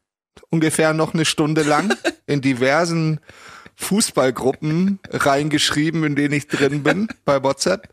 [0.50, 1.94] ungefähr noch eine Stunde lang
[2.26, 3.20] in diversen
[3.76, 7.88] Fußballgruppen reingeschrieben, in denen ich drin bin bei WhatsApp.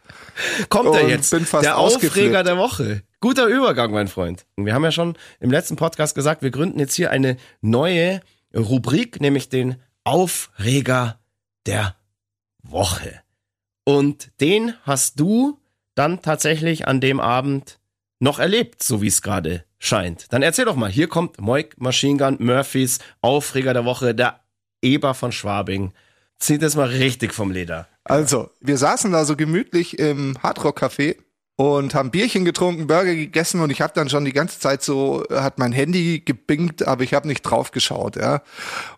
[0.70, 1.30] Kommt er jetzt?
[1.30, 1.78] bin fast der.
[1.78, 3.04] Aufreger der Woche.
[3.22, 4.46] Guter Übergang, mein Freund.
[4.58, 8.22] Wir haben ja schon im letzten Podcast gesagt, wir gründen jetzt hier eine neue
[8.56, 11.20] Rubrik, nämlich den Aufreger
[11.66, 11.96] der
[12.64, 13.22] Woche.
[13.84, 15.60] Und den hast du
[15.94, 17.80] dann tatsächlich an dem Abend
[18.20, 20.32] noch erlebt, so wie es gerade scheint.
[20.34, 24.42] Dann erzähl doch mal, hier kommt Moik Machine Gun Murphys Aufreger der Woche, der
[24.82, 25.94] Eber von Schwabing.
[26.40, 27.88] Zieht das mal richtig vom Leder.
[28.04, 31.18] Also, wir saßen da so gemütlich im Hardrock Café
[31.58, 35.24] und haben Bierchen getrunken, Burger gegessen und ich habe dann schon die ganze Zeit so,
[35.32, 38.42] hat mein Handy gebinkt, aber ich habe nicht drauf geschaut, ja.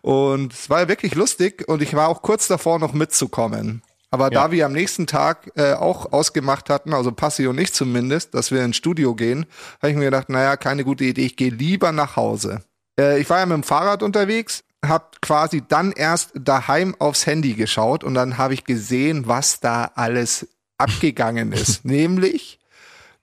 [0.02, 3.82] Und es war wirklich lustig und ich war auch kurz davor, noch mitzukommen.
[4.10, 4.30] Aber ja.
[4.30, 8.50] da wir am nächsten Tag äh, auch ausgemacht hatten, also Passi und ich zumindest, dass
[8.50, 9.46] wir ins Studio gehen,
[9.80, 12.62] habe ich mir gedacht, naja, keine gute Idee, ich gehe lieber nach Hause.
[12.98, 17.54] Äh, ich war ja mit dem Fahrrad unterwegs, habe quasi dann erst daheim aufs Handy
[17.54, 21.84] geschaut und dann habe ich gesehen, was da alles abgegangen ist.
[21.84, 22.58] Nämlich,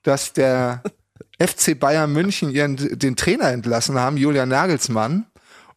[0.03, 0.83] dass der
[1.41, 5.25] FC Bayern München ihren, den Trainer entlassen haben, Julian Nagelsmann,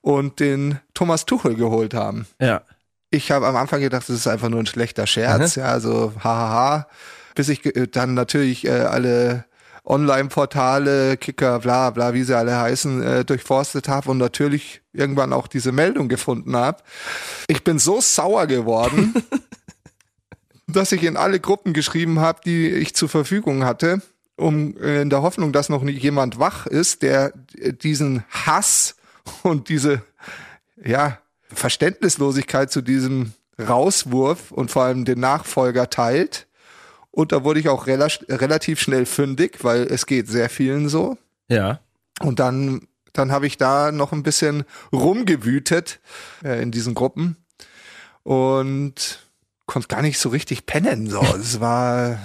[0.01, 2.27] und den Thomas Tuchel geholt haben.
[2.41, 2.63] Ja.
[3.11, 5.63] Ich habe am Anfang gedacht, das ist einfach nur ein schlechter Scherz, mhm.
[5.63, 6.87] ja, also hahaha,
[7.35, 7.63] bis ich
[7.93, 9.45] dann natürlich äh, alle
[9.85, 15.47] Online-Portale, Kicker, bla bla, wie sie alle heißen, äh, durchforstet habe und natürlich irgendwann auch
[15.47, 16.83] diese Meldung gefunden habe.
[17.47, 19.15] Ich bin so sauer geworden,
[20.69, 24.03] dass ich in alle Gruppen geschrieben habe, die ich zur Verfügung hatte,
[24.37, 27.33] um äh, in der Hoffnung, dass noch nicht jemand wach ist, der
[27.83, 28.97] diesen Hass
[29.43, 30.03] und diese
[30.85, 31.19] ja
[31.53, 36.47] Verständnislosigkeit zu diesem Rauswurf und vor allem den Nachfolger teilt.
[37.11, 41.17] Und da wurde ich auch rela relativ schnell fündig, weil es geht sehr vielen so.
[41.49, 41.81] Ja.
[42.21, 46.01] Und dann, dann habe ich da noch ein bisschen rumgewütet
[46.45, 47.37] äh, in diesen Gruppen
[48.23, 49.28] und
[49.69, 51.09] konnte gar nicht so richtig pennen.
[51.09, 52.19] So, es war,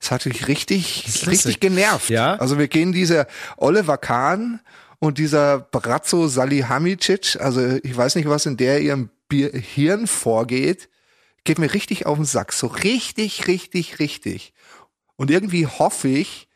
[0.00, 2.10] es hat mich richtig, richtig genervt.
[2.10, 2.34] Ja.
[2.34, 4.60] Also wir gehen diese Oliver Kahn
[4.98, 10.88] und dieser Brazzo Salihamidzic, also ich weiß nicht, was in der ihrem Hirn vorgeht,
[11.44, 12.52] geht mir richtig auf den Sack.
[12.52, 14.52] So richtig, richtig, richtig.
[15.16, 16.48] Und irgendwie hoffe ich,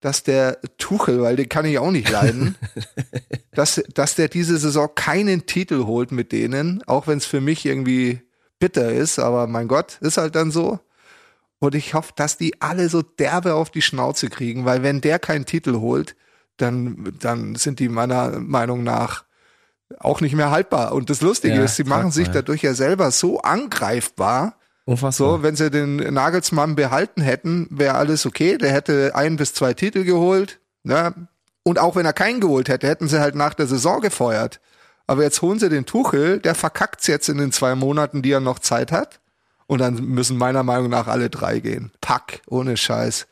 [0.00, 2.56] dass der Tuchel, weil den kann ich auch nicht leiden,
[3.52, 7.64] dass, dass der diese Saison keinen Titel holt mit denen, auch wenn es für mich
[7.64, 8.20] irgendwie
[8.62, 10.78] bitter ist, aber mein Gott, ist halt dann so.
[11.58, 15.18] Und ich hoffe, dass die alle so derbe auf die Schnauze kriegen, weil wenn der
[15.18, 16.14] keinen Titel holt,
[16.58, 19.24] dann, dann sind die meiner Meinung nach
[19.98, 20.92] auch nicht mehr haltbar.
[20.92, 24.54] Und das Lustige ja, ist, sie machen sich dadurch ja selber so angreifbar.
[24.84, 25.38] Unfassbar.
[25.38, 28.58] So, wenn sie den Nagelsmann behalten hätten, wäre alles okay.
[28.58, 30.60] Der hätte ein bis zwei Titel geholt.
[30.84, 31.12] Ne?
[31.64, 34.60] Und auch wenn er keinen geholt hätte, hätten sie halt nach der Saison gefeuert.
[35.12, 38.40] Aber jetzt holen sie den Tuchel, der verkackt's jetzt in den zwei Monaten, die er
[38.40, 39.20] noch Zeit hat.
[39.66, 41.92] Und dann müssen meiner Meinung nach alle drei gehen.
[42.00, 43.26] Pack, ohne Scheiß.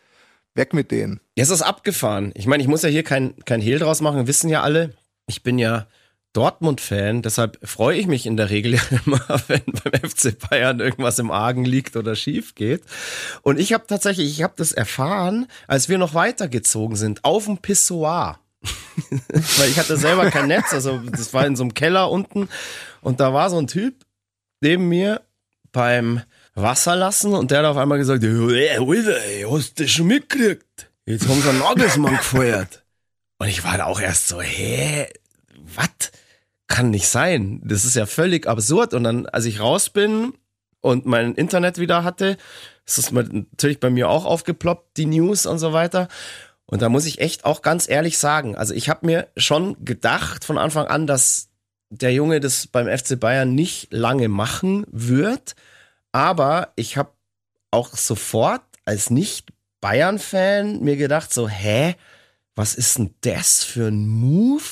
[0.52, 1.20] Weg mit denen.
[1.36, 2.32] Jetzt ist abgefahren.
[2.34, 4.92] Ich meine, ich muss ja hier kein, kein Hehl draus machen, wissen ja alle.
[5.26, 5.86] Ich bin ja
[6.34, 11.30] Dortmund-Fan, deshalb freue ich mich in der Regel immer, wenn beim FC Bayern irgendwas im
[11.30, 12.82] Argen liegt oder schief geht.
[13.40, 17.56] Und ich habe tatsächlich, ich habe das erfahren, als wir noch weitergezogen sind, auf dem
[17.56, 18.38] Pissoir.
[19.58, 22.48] Weil ich hatte selber kein Netz, also das war in so einem Keller unten
[23.00, 23.94] und da war so ein Typ
[24.60, 25.22] neben mir
[25.72, 26.22] beim
[26.54, 30.90] Wasser lassen und der hat auf einmal gesagt, hast du schon mitgekriegt?
[31.06, 32.84] Jetzt haben sie einen Nagelsmann gefeuert.
[33.38, 35.08] Und ich war da auch erst so, hä,
[35.74, 36.12] was?
[36.66, 37.60] Kann nicht sein.
[37.64, 38.94] Das ist ja völlig absurd.
[38.94, 40.34] Und dann, als ich raus bin
[40.80, 42.36] und mein Internet wieder hatte,
[42.86, 46.06] ist das natürlich bei mir auch aufgeploppt, die News und so weiter.
[46.70, 50.44] Und da muss ich echt auch ganz ehrlich sagen, also ich habe mir schon gedacht
[50.44, 51.48] von Anfang an, dass
[51.90, 55.56] der Junge das beim FC Bayern nicht lange machen wird.
[56.12, 57.10] Aber ich habe
[57.72, 61.96] auch sofort als Nicht-Bayern-Fan mir gedacht, so, hä,
[62.54, 64.62] was ist denn das für ein Move?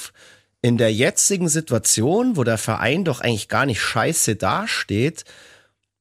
[0.63, 5.25] In der jetzigen Situation, wo der Verein doch eigentlich gar nicht scheiße dasteht,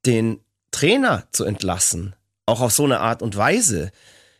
[0.05, 2.15] den Trainer zu entlassen.
[2.45, 3.91] Auch auf so eine Art und Weise.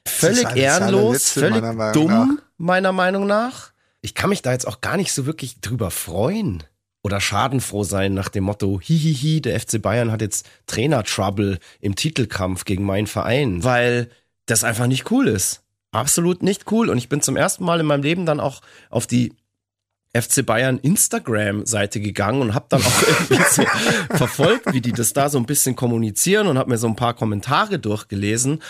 [0.08, 2.28] Völlig ehrenlos, völlig meiner dumm, nach.
[2.58, 3.72] meiner Meinung nach.
[4.02, 6.64] Ich kann mich da jetzt auch gar nicht so wirklich drüber freuen
[7.04, 12.66] oder schadenfroh sein nach dem Motto, hihihi, der FC Bayern hat jetzt Trainer-Trouble im Titelkampf
[12.66, 14.10] gegen meinen Verein, weil
[14.46, 15.62] das einfach nicht cool ist.
[15.92, 16.90] Absolut nicht cool.
[16.90, 19.34] Und ich bin zum ersten Mal in meinem Leben dann auch auf die
[20.14, 23.64] FC Bayern Instagram-Seite gegangen und habe dann auch irgendwie so
[24.16, 27.14] verfolgt, wie die das da so ein bisschen kommunizieren und habe mir so ein paar
[27.14, 28.62] Kommentare durchgelesen.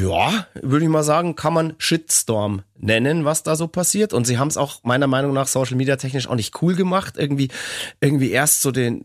[0.00, 4.12] Ja, würde ich mal sagen, kann man Shitstorm nennen, was da so passiert.
[4.12, 7.14] Und sie haben es auch meiner Meinung nach Social Media technisch auch nicht cool gemacht.
[7.16, 7.48] Irgendwie,
[8.00, 9.02] irgendwie erst so den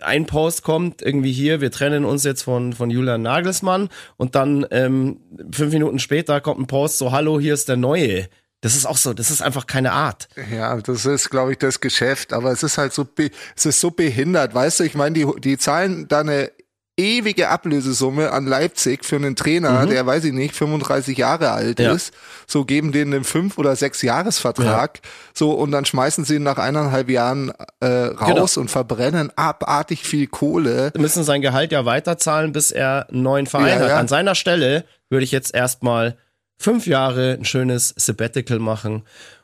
[0.00, 4.66] ein Post kommt, irgendwie hier, wir trennen uns jetzt von von Julian Nagelsmann und dann
[4.70, 5.20] ähm,
[5.52, 8.28] fünf Minuten später kommt ein Post so, hallo, hier ist der neue
[8.62, 10.28] das ist auch so, das ist einfach keine Art.
[10.50, 13.06] Ja, das ist, glaube ich, das Geschäft, aber es ist halt so,
[13.54, 16.50] es ist so behindert, weißt du, ich meine, die, die zahlen da eine
[16.98, 19.90] ewige Ablösesumme an Leipzig für einen Trainer, Mhm.
[19.90, 21.92] der, weiß ich nicht, 35 Jahre alt Ja.
[21.92, 22.12] ist.
[22.46, 25.00] So geben denen einen fünf oder sechs Jahresvertrag.
[25.32, 28.60] So und dann schmeißen sie ihn nach eineinhalb Jahren äh, raus Genau.
[28.62, 30.92] und verbrennen abartig viel Kohle.
[30.98, 33.88] müssen sein Gehalt ja weiterzahlen, bis er einen neuen Verein Ja, hat.
[33.88, 33.96] ja.
[33.96, 36.18] An seiner Stelle würde ich jetzt erstmal
[36.62, 39.02] fünf Jahre ein schönes Sabbatical machen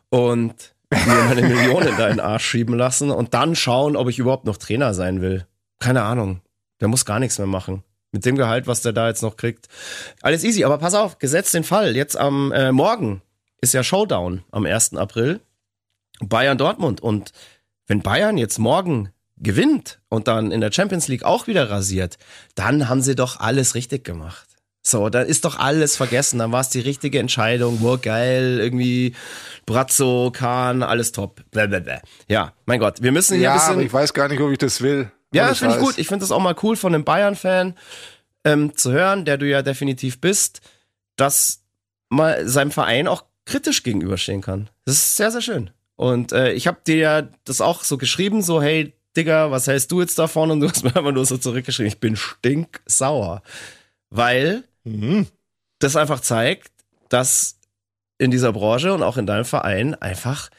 [0.08, 0.54] und
[0.90, 4.44] mir meine Millionen da in den Arsch schieben lassen und dann schauen, ob ich überhaupt
[4.44, 5.46] noch Trainer sein will.
[5.78, 6.40] Keine Ahnung.
[6.80, 7.82] Der muss gar nichts mehr machen.
[8.12, 9.68] Mit dem Gehalt, was der da jetzt noch kriegt.
[10.22, 11.94] Alles easy, aber pass auf, gesetzt den Fall.
[11.94, 13.20] Jetzt am äh, Morgen
[13.60, 14.94] ist ja Showdown am 1.
[14.96, 15.40] April.
[16.20, 17.00] Bayern Dortmund.
[17.00, 17.32] Und
[17.86, 22.18] wenn Bayern jetzt morgen gewinnt und dann in der Champions League auch wieder rasiert,
[22.54, 24.47] dann haben sie doch alles richtig gemacht.
[24.88, 26.38] So, dann ist doch alles vergessen.
[26.38, 27.78] Dann war es die richtige Entscheidung.
[27.80, 29.14] Wow, geil, irgendwie
[29.66, 31.42] Brazzo, Kahn, alles top.
[31.50, 32.00] Blablabla.
[32.28, 33.86] Ja, mein Gott, wir müssen hier Ja, ein aber bisschen.
[33.86, 35.10] ich weiß gar nicht, ob ich das will.
[35.34, 35.98] Ja, das finde ich gut.
[35.98, 37.74] Ich finde das auch mal cool von einem Bayern-Fan
[38.44, 40.62] ähm, zu hören, der du ja definitiv bist,
[41.16, 41.64] dass
[42.08, 44.70] mal seinem Verein auch kritisch gegenüberstehen kann.
[44.86, 45.70] Das ist sehr, sehr schön.
[45.96, 49.90] Und äh, ich habe dir ja das auch so geschrieben, so, hey, Digga, was hältst
[49.90, 50.50] du jetzt davon?
[50.50, 53.42] Und du hast mir einfach nur so zurückgeschrieben, ich bin stinksauer.
[54.10, 55.26] Weil Mhm.
[55.78, 56.70] das einfach zeigt,
[57.08, 57.58] dass
[58.18, 60.50] in dieser Branche und auch in deinem Verein einfach,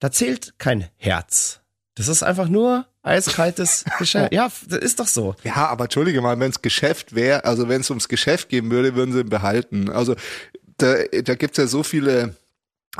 [0.00, 1.60] da zählt kein Herz.
[1.94, 4.32] Das ist einfach nur eiskaltes Geschäft.
[4.34, 5.36] Ja, das ist doch so.
[5.44, 8.96] Ja, aber entschuldige mal, wenn es Geschäft wäre, also wenn es ums Geschäft gehen würde,
[8.96, 9.90] würden sie ihn behalten.
[9.90, 10.16] Also
[10.78, 12.34] da, da gibt's ja so viele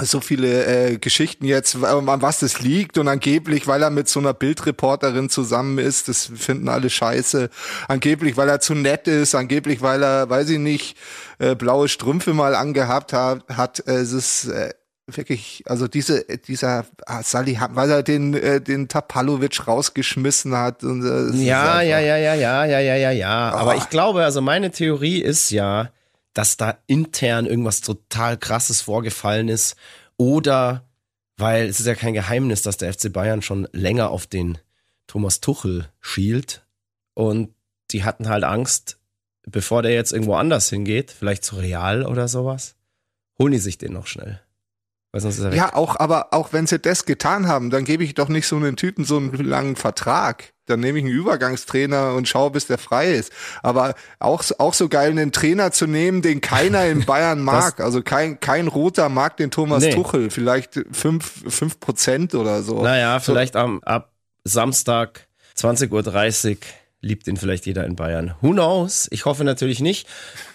[0.03, 4.19] so viele äh, Geschichten jetzt, an was das liegt und angeblich, weil er mit so
[4.21, 7.49] einer Bildreporterin zusammen ist, das finden alle scheiße.
[7.89, 10.97] Angeblich, weil er zu nett ist, angeblich, weil er, weiß ich nicht,
[11.39, 13.45] äh, blaue Strümpfe mal angehabt hat.
[13.49, 14.71] hat äh, es ist äh,
[15.07, 20.83] wirklich, also diese, dieser ah, Sally, weil er den, äh, den Tapalovic rausgeschmissen hat.
[20.83, 23.51] Und, äh, Ja, einfach- ja, ja, ja, ja, ja, ja, ja, ja.
[23.53, 23.77] Aber Ah.
[23.77, 25.91] ich glaube, also meine Theorie ist ja,
[26.35, 29.77] dass da intern irgendwas total krasses vorgefallen ist.
[30.17, 30.89] Oder
[31.37, 34.59] weil es ist ja kein Geheimnis, dass der FC Bayern schon länger auf den
[35.07, 36.67] Thomas Tuchel schielt.
[37.15, 37.55] Und
[37.91, 38.99] die hatten halt Angst,
[39.47, 42.77] bevor der jetzt irgendwo anders hingeht, vielleicht zu Real oder sowas,
[43.39, 44.41] holen die sich den noch schnell.
[45.55, 48.57] Ja, auch, aber auch wenn sie das getan haben, dann gebe ich doch nicht so
[48.57, 50.54] einen Typen so einen langen Vertrag.
[50.67, 53.33] Dann nehme ich einen Übergangstrainer und schaue, bis der frei ist.
[53.63, 57.81] Aber auch, auch so geil, einen Trainer zu nehmen, den keiner in Bayern mag.
[57.81, 59.93] also kein, kein Roter mag den Thomas Nee.
[59.95, 60.31] Tuchel.
[60.31, 62.83] Vielleicht fünf, fünf Prozent oder so.
[62.83, 63.33] Naja, So.
[63.33, 64.13] vielleicht am, ab
[64.45, 65.27] Samstag
[65.59, 66.57] 20.30 Uhr
[67.01, 68.35] liebt ihn vielleicht jeder in Bayern.
[68.41, 69.09] Who knows?
[69.11, 70.09] Ich hoffe natürlich nicht.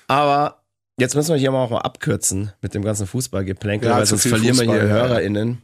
[0.08, 0.64] Aber
[0.98, 4.28] jetzt müssen wir hier mal auch mal abkürzen mit dem ganzen Fußballgeplänkel, Ja, weil sonst
[4.28, 4.94] verlieren wir hier Fußball, ja.
[5.08, 5.62] HörerInnen.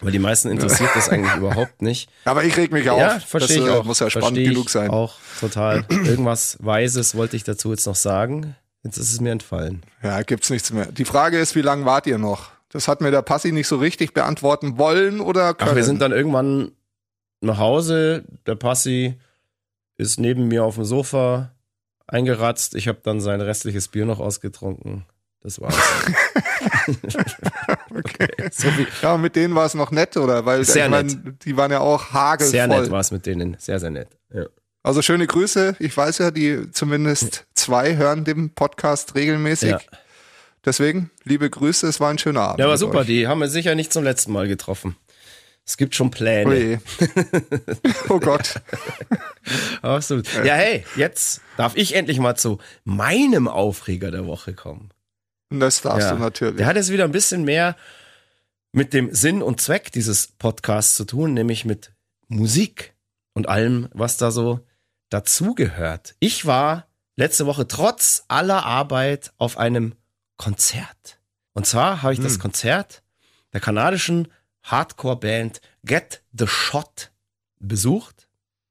[0.00, 2.10] Weil die meisten interessiert das eigentlich überhaupt nicht.
[2.24, 2.98] Aber ich reg mich auf.
[2.98, 3.84] Ja, verstehe das, ich äh, auch.
[3.84, 4.90] Muss ja spannend Versteh ich genug sein.
[4.90, 5.84] Auch total.
[5.88, 8.56] Irgendwas Weises wollte ich dazu jetzt noch sagen.
[8.82, 9.82] Jetzt ist es mir entfallen.
[10.02, 10.86] Ja, gibt's nichts mehr.
[10.86, 12.50] Die Frage ist, wie lange wart ihr noch?
[12.68, 15.70] Das hat mir der Passi nicht so richtig beantworten wollen oder können.
[15.70, 16.72] Ach, wir sind dann irgendwann
[17.40, 18.24] nach Hause.
[18.46, 19.14] Der Passi
[19.96, 21.52] ist neben mir auf dem Sofa
[22.06, 22.74] eingeratzt.
[22.74, 25.06] Ich habe dann sein restliches Bier noch ausgetrunken.
[25.44, 25.74] Das war's.
[27.94, 28.28] okay.
[28.50, 30.46] so wie, Ja, mit denen war es noch nett, oder?
[30.46, 32.50] Weil Sehr ich mein, die waren ja auch hagelvoll.
[32.50, 33.54] sehr nett war es mit denen.
[33.58, 34.08] Sehr, sehr nett.
[34.32, 34.46] Ja.
[34.82, 35.76] Also schöne Grüße.
[35.80, 39.72] Ich weiß ja, die zumindest zwei hören dem Podcast regelmäßig.
[39.72, 39.80] Ja.
[40.64, 42.60] Deswegen, liebe Grüße, es war ein schöner Abend.
[42.60, 42.98] ja, aber mit super.
[43.00, 43.06] euch.
[43.06, 44.96] Die haben wir sicher nicht zum letzten Mal getroffen.
[45.66, 46.50] Es gibt schon Pläne.
[46.50, 46.80] Oje.
[48.08, 48.62] oh Gott.
[49.82, 50.26] Absolut.
[50.42, 54.93] Ja, hey, jetzt darf ich endlich mal zu meinem Aufreger der Woche kommen.
[55.60, 56.12] Das darfst Ja.
[56.14, 56.56] du natürlich.
[56.56, 57.76] Der hat jetzt wieder ein bisschen mehr
[58.72, 61.92] mit dem Sinn und Zweck dieses Podcasts zu tun, nämlich mit
[62.28, 62.94] Musik
[63.34, 64.60] und allem, was da so
[65.10, 66.14] dazugehört.
[66.18, 66.86] Ich war
[67.16, 69.94] letzte Woche trotz aller Arbeit auf einem
[70.36, 71.20] Konzert.
[71.52, 72.40] Und zwar habe ich das Hm.
[72.40, 73.02] Konzert
[73.52, 74.28] der kanadischen
[74.64, 77.12] Hardcore-Band Get the Shot
[77.60, 78.26] besucht.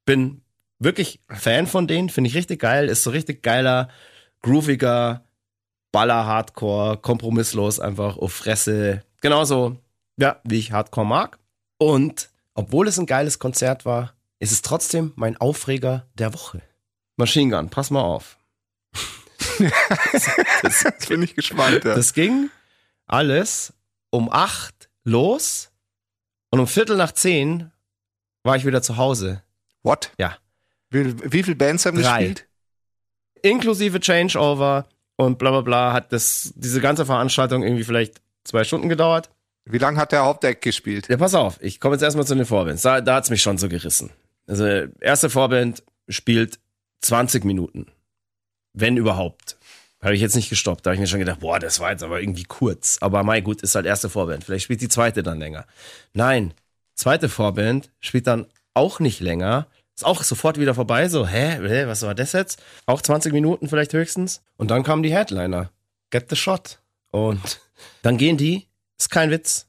[0.06, 0.42] Bin
[0.80, 2.90] wirklich Fan von denen, finde ich richtig geil.
[2.90, 3.88] Ist so richtig geiler,
[4.42, 5.24] grooviger,
[5.94, 9.04] Baller Hardcore, kompromisslos, einfach auf Fresse.
[9.22, 9.78] Genauso,
[10.18, 11.38] ja, wie ich Hardcore mag.
[11.78, 16.64] Und obwohl es ein geiles Konzert war, ist es trotzdem mein Aufreger der Woche.
[17.16, 18.38] Machine Gun, pass mal auf.
[20.64, 21.84] das, Jetzt bin ich gespannt.
[21.86, 21.94] Ja.
[21.96, 22.50] das ging
[23.06, 23.72] alles
[24.10, 25.70] um acht los
[26.50, 27.72] und um Viertel nach zehn
[28.42, 29.44] war ich wieder zu Hause.
[29.84, 30.12] What?
[30.18, 30.38] Ja.
[30.90, 32.18] Wie, wie viele Bands haben Drei.
[32.18, 32.48] gespielt?
[33.44, 38.90] Inklusive Changeover und bla bla bla hat das, diese ganze Veranstaltung irgendwie vielleicht zwei Stunden
[38.90, 39.30] gedauert.
[39.66, 41.08] Wie lange hat der Hauptdeck gespielt?
[41.10, 42.82] Ja, pass auf, ich komme jetzt erstmal zu den Vorbands.
[42.82, 44.12] Da, da hat's mich schon so gerissen.
[44.46, 44.66] Also,
[45.00, 46.60] erste Vorband spielt
[47.02, 47.88] 20 Minuten.
[48.74, 49.58] Wenn überhaupt.
[50.02, 50.86] Habe ich jetzt nicht gestoppt.
[50.86, 52.98] Da habe ich mir schon gedacht, boah, das war jetzt aber irgendwie kurz.
[53.00, 54.44] Aber mei, gut, ist halt erste Vorband.
[54.44, 55.66] Vielleicht spielt die zweite dann länger.
[56.14, 56.54] Nein,
[56.94, 59.68] zweite Vorband spielt dann auch nicht länger.
[59.96, 61.08] Ist auch sofort wieder vorbei.
[61.10, 62.62] So, hä, hä, was war das jetzt?
[62.86, 64.42] Auch 20 Minuten vielleicht höchstens.
[64.58, 65.70] Und dann kamen die Headliner.
[66.10, 66.80] Get the shot.
[67.12, 67.62] Und
[68.02, 68.68] dann gehen die,
[68.98, 69.68] ist kein Witz,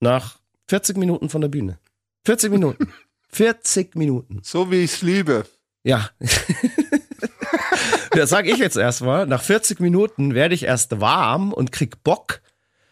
[0.00, 0.36] nach
[0.68, 1.78] 40 Minuten von der Bühne.
[2.26, 2.92] 40 Minuten.
[3.32, 4.40] 40 Minuten.
[4.42, 5.46] So wie ich es liebe.
[5.84, 6.10] Ja.
[8.10, 9.26] das sag ich jetzt erstmal.
[9.26, 12.40] Nach 40 Minuten werde ich erst warm und krieg Bock.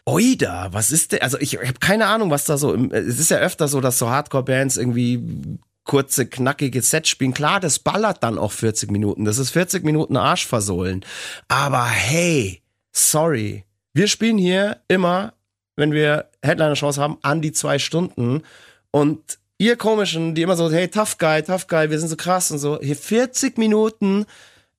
[0.05, 1.21] Oida, was ist denn?
[1.21, 2.73] Also ich, ich habe keine Ahnung, was da so.
[2.73, 5.59] im- Es ist ja öfter so, dass so Hardcore-Bands irgendwie
[5.89, 7.33] kurze, knackige Sets spielen.
[7.33, 9.25] Klar, das ballert dann auch 40 Minuten.
[9.25, 11.03] Das ist 40 Minuten Arsch versohlen.
[11.47, 12.61] Aber hey,
[12.91, 13.65] sorry.
[13.93, 15.33] Wir spielen hier immer,
[15.75, 18.43] wenn wir Headliner-Shows haben, an die zwei Stunden.
[18.91, 22.51] Und ihr komischen, die immer so, hey, tough guy, tough guy, wir sind so krass
[22.51, 24.27] und so, hier 40 Minuten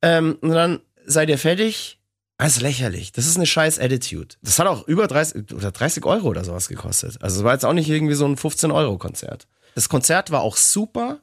[0.02, 1.98] ähm, und dann seid ihr fertig.
[2.38, 3.10] Das ist lächerlich.
[3.10, 4.36] Das ist eine scheiß Attitude.
[4.42, 7.20] Das hat auch über 30 oder 30 Euro oder sowas gekostet.
[7.20, 9.48] Also es war jetzt auch nicht irgendwie so ein 15 Euro Konzert.
[9.74, 11.20] Das Konzert war auch super.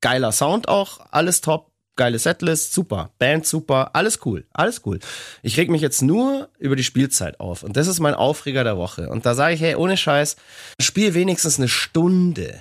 [0.00, 1.00] Geiler Sound auch.
[1.10, 1.70] Alles top.
[1.96, 2.72] Geile Setlist.
[2.72, 3.10] Super.
[3.18, 3.94] Band super.
[3.94, 4.46] Alles cool.
[4.52, 4.98] Alles cool.
[5.42, 7.62] Ich reg mich jetzt nur über die Spielzeit auf.
[7.62, 9.08] Und das ist mein Aufreger der Woche.
[9.08, 10.36] Und da sage ich, hey, ohne Scheiß,
[10.80, 12.60] spiel wenigstens eine Stunde.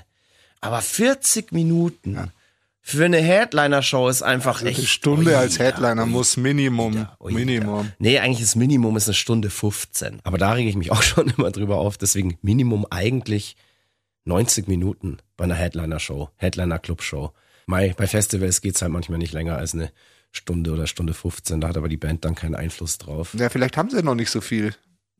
[0.62, 2.32] Aber 40 Minuten
[2.86, 4.78] für eine Headliner-Show ist einfach echt.
[4.78, 7.36] Eine Stunde als Oida, Headliner oida, muss Minimum, oida.
[7.36, 7.92] Minimum.
[7.98, 10.20] Nee, eigentlich das Minimum ist eine Stunde 15.
[10.24, 11.98] Aber da rege ich mich auch schon immer drüber auf.
[11.98, 13.56] Deswegen Minimum eigentlich
[14.26, 17.32] 90 Minuten bei einer Headliner-Show, Headliner-Club-Show.
[17.68, 19.92] Bei Festivals geht's halt manchmal nicht länger als eine
[20.32, 21.62] Stunde oder Stunde 15.
[21.62, 23.34] Da hat aber die Band dann keinen Einfluss drauf.
[23.38, 24.74] Ja, vielleicht haben sie noch nicht so viel.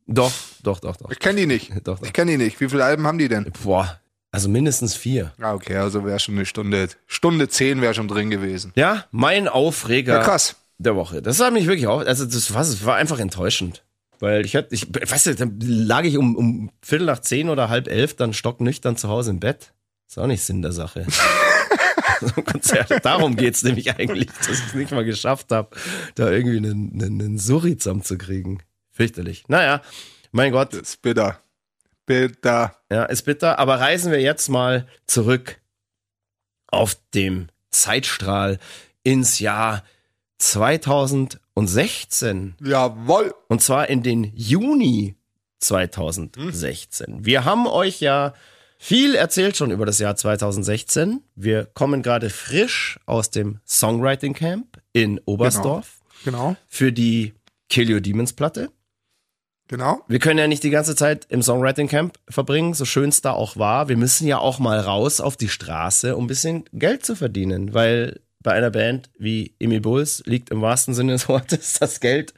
[0.06, 0.32] Doch,
[0.62, 1.10] doch, doch, doch.
[1.10, 1.70] Ich kenne die nicht.
[1.84, 2.02] Doch, doch.
[2.02, 2.60] Ich kenne die nicht.
[2.60, 3.50] Wie viele Alben haben die denn?
[3.62, 3.98] Boah,
[4.30, 5.32] also mindestens vier.
[5.40, 6.88] Ah, okay, also wäre schon eine Stunde.
[7.06, 8.72] Stunde zehn wäre schon drin gewesen.
[8.74, 10.56] Ja, mein Aufreger Ja, krass.
[10.76, 11.22] der Woche.
[11.22, 13.82] Das hat mich wirklich auch, also das war, das war einfach enttäuschend.
[14.20, 17.68] Weil ich hatte, ich, weißt du, dann lag ich um, um Viertel nach zehn oder
[17.68, 19.72] halb elf dann stocknüchtern zu Hause im Bett.
[20.08, 21.06] Ist auch nicht Sinn der Sache.
[22.20, 23.04] so ein Konzert.
[23.04, 25.76] Darum geht's nämlich eigentlich, dass ich es nicht mal geschafft habe,
[26.14, 28.62] da irgendwie einen, einen, einen Surri zusammenzukriegen.
[28.90, 29.44] Fürchterlich.
[29.48, 29.82] Naja,
[30.30, 31.40] mein Gott, Das ist bitter.
[32.06, 32.76] Bitter.
[32.90, 33.58] ja, ist bitter.
[33.58, 35.60] Aber reisen wir jetzt mal zurück
[36.68, 38.58] auf dem Zeitstrahl
[39.02, 39.82] ins Jahr
[40.50, 42.54] 2016.
[42.62, 43.34] Jawohl.
[43.48, 45.16] Und zwar in den Juni
[45.60, 47.24] 2016.
[47.24, 48.34] Wir haben euch ja
[48.78, 51.22] viel erzählt schon über das Jahr 2016.
[51.34, 56.56] Wir kommen gerade frisch aus dem Songwriting Camp in Oberstdorf Genau.
[56.68, 57.32] für die
[57.68, 58.70] Kill Your Demons Platte.
[59.68, 60.00] Genau.
[60.08, 63.32] Wir können ja nicht die ganze Zeit im Songwriting Camp verbringen, so schön es da
[63.32, 63.88] auch war.
[63.88, 67.72] Wir müssen ja auch mal raus auf die Straße, um ein bisschen Geld zu verdienen,
[67.72, 72.32] weil bei einer Band wie Emil Bulls liegt im wahrsten Sinne des Wortes das Geld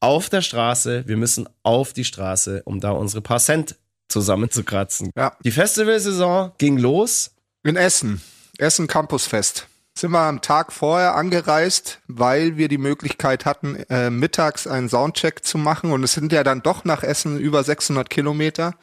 [0.00, 1.06] auf der Straße.
[1.06, 3.76] Wir müssen auf die Straße, um da unsere paar Cent
[4.08, 5.10] zusammenzukratzen.
[5.16, 5.36] Ja.
[5.44, 7.32] Die Festivalsaison ging los.
[7.64, 8.22] In Essen.
[8.56, 9.66] Essen Campusfest.
[9.94, 15.44] Sind wir am Tag vorher angereist, weil wir die Möglichkeit hatten, äh, mittags einen Soundcheck
[15.44, 15.90] zu machen.
[15.90, 18.76] Und es sind ja dann doch nach Essen über 600 Kilometer.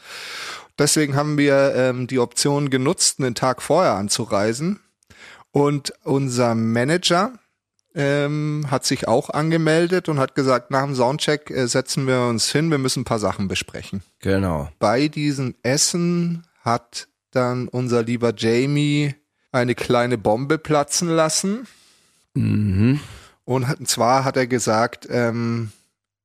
[0.78, 4.82] Deswegen haben wir ähm, die Option genutzt, einen Tag vorher anzureisen.
[5.56, 7.32] Und unser Manager
[7.94, 12.52] ähm, hat sich auch angemeldet und hat gesagt, nach dem Soundcheck äh, setzen wir uns
[12.52, 14.68] hin, wir müssen ein paar Sachen besprechen Genau.
[14.80, 19.16] bei diesem Essen hat dann unser lieber Jamie
[19.54, 21.68] eine kleine Bombe platzen lassen.
[22.34, 23.00] Mhm.
[23.46, 25.72] Und hat, und zwar hat er gesagt, ähm,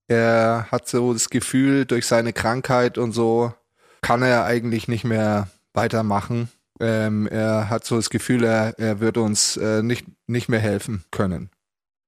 [0.09, 3.55] er hat so das Gefühl, durch seine Krankheit und so
[4.01, 6.49] kann er eigentlich nicht mehr weitermachen.
[6.81, 11.05] Ähm, er hat so das Gefühl, er, er wird uns äh, nicht, nicht mehr helfen
[11.11, 11.51] können.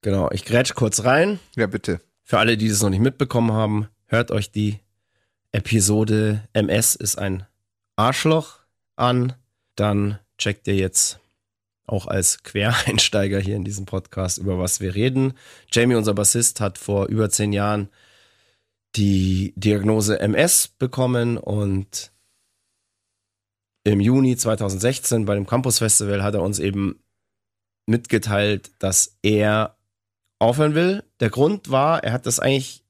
[0.02, 0.30] Genau.
[0.32, 1.38] Ich grätsch kurz rein.
[1.56, 2.00] Ja, bitte.
[2.24, 4.80] Für alle, die das noch nicht mitbekommen haben, hört euch die
[5.52, 7.46] Episode MS ist ein
[7.96, 8.60] Arschloch
[8.96, 9.34] an.
[9.76, 11.20] Dann checkt ihr jetzt
[11.86, 15.34] auch als Quereinsteiger hier in diesem Podcast, über was wir reden.
[15.70, 17.90] Jamie, unser Bassist, hat vor über zehn Jahren
[18.96, 22.12] die Diagnose MS bekommen und
[23.84, 27.02] im Juni 2016 bei dem Campus Festival hat er uns eben
[27.86, 29.76] mitgeteilt, dass er
[30.38, 31.04] aufhören will.
[31.20, 32.84] Der Grund war, er hat das eigentlich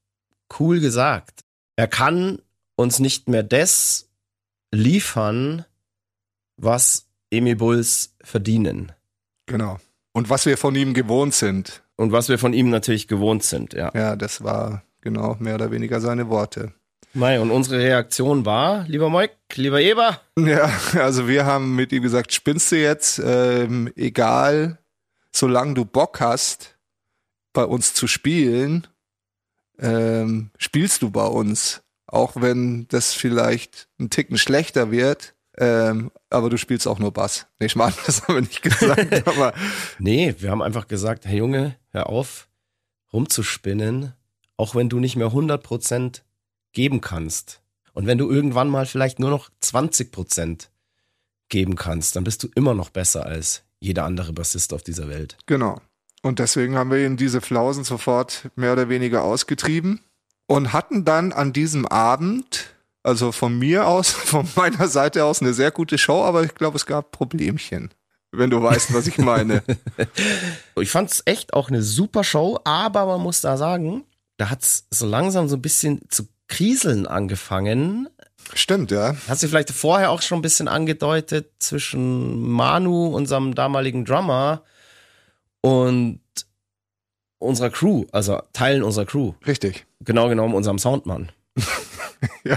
[0.59, 1.45] cool gesagt.
[1.77, 2.41] Er kann
[2.77, 4.11] uns nicht mehr das
[4.73, 5.65] liefern,
[6.57, 8.93] was Emil Bulls verdienen.
[9.47, 9.79] Genau.
[10.13, 11.83] Und was wir von ihm gewohnt sind.
[11.97, 13.91] Und was wir von ihm natürlich gewohnt sind, ja.
[13.95, 16.73] Ja, das war genau mehr oder weniger seine Worte.
[17.15, 22.03] Mei, und unsere Reaktion war, lieber Moik, lieber Eber, Ja, also wir haben mit ihm
[22.03, 23.21] gesagt, spinnst du jetzt?
[23.23, 24.79] Ähm, egal,
[25.31, 26.79] solange du Bock hast,
[27.53, 28.87] bei uns zu spielen,
[29.79, 31.83] ähm, spielst du bei uns.
[32.07, 37.47] Auch wenn das vielleicht ein Ticken schlechter wird, ähm, aber du spielst auch nur Bass.
[37.59, 39.53] Nee, ich meine, das haben wir nicht gesagt, aber
[39.99, 42.49] Nee, wir haben einfach gesagt, hey Junge, hör auf,
[43.13, 44.15] rumzuspinnen,
[44.57, 46.23] auch wenn du nicht mehr 100%
[46.73, 47.61] geben kannst.
[47.93, 50.69] Und wenn du irgendwann mal vielleicht nur noch 20%
[51.49, 55.37] geben kannst, dann bist du immer noch besser als jeder andere Bassist auf dieser Welt.
[55.47, 55.81] Genau.
[56.23, 60.01] Und deswegen haben wir ihn diese Flausen sofort mehr oder weniger ausgetrieben
[60.47, 65.53] und hatten dann an diesem Abend, also von mir aus, von meiner Seite aus, eine
[65.53, 67.91] sehr gute Show, aber ich glaube, es gab Problemchen.
[68.35, 69.63] Wenn du weißt, was ich meine.
[70.81, 74.05] Ich fand's echt auch eine super Show, aber man muss da sagen,
[74.39, 78.09] da hat's so langsam so ein bisschen zu kriseln angefangen.
[78.53, 79.17] Stimmt, ja.
[79.27, 84.63] Hast du vielleicht vorher auch schon ein bisschen angedeutet zwischen Manu, unserem damaligen Drummer,
[85.63, 86.21] und
[87.39, 89.33] unserer Crew, also Teilen unserer Crew.
[89.47, 89.87] Richtig.
[90.01, 91.33] Genau genommen unserem Soundmann.
[92.45, 92.57] Ja.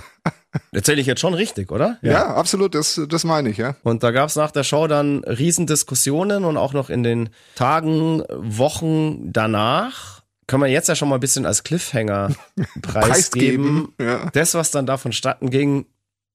[0.71, 1.97] Erzähle ich jetzt schon richtig, oder?
[2.03, 3.75] Ja, absolut, das, das meine ich, ja.
[3.81, 9.33] Und da gab's nach der Show dann Riesendiskussionen und auch noch in den Tagen, Wochen
[9.33, 10.21] danach.
[10.47, 12.29] Können wir jetzt ja schon mal ein bisschen als Cliffhanger
[12.81, 13.93] preisgeben.
[13.99, 14.29] Ja.
[14.31, 15.85] Das, was dann da vonstatten ging,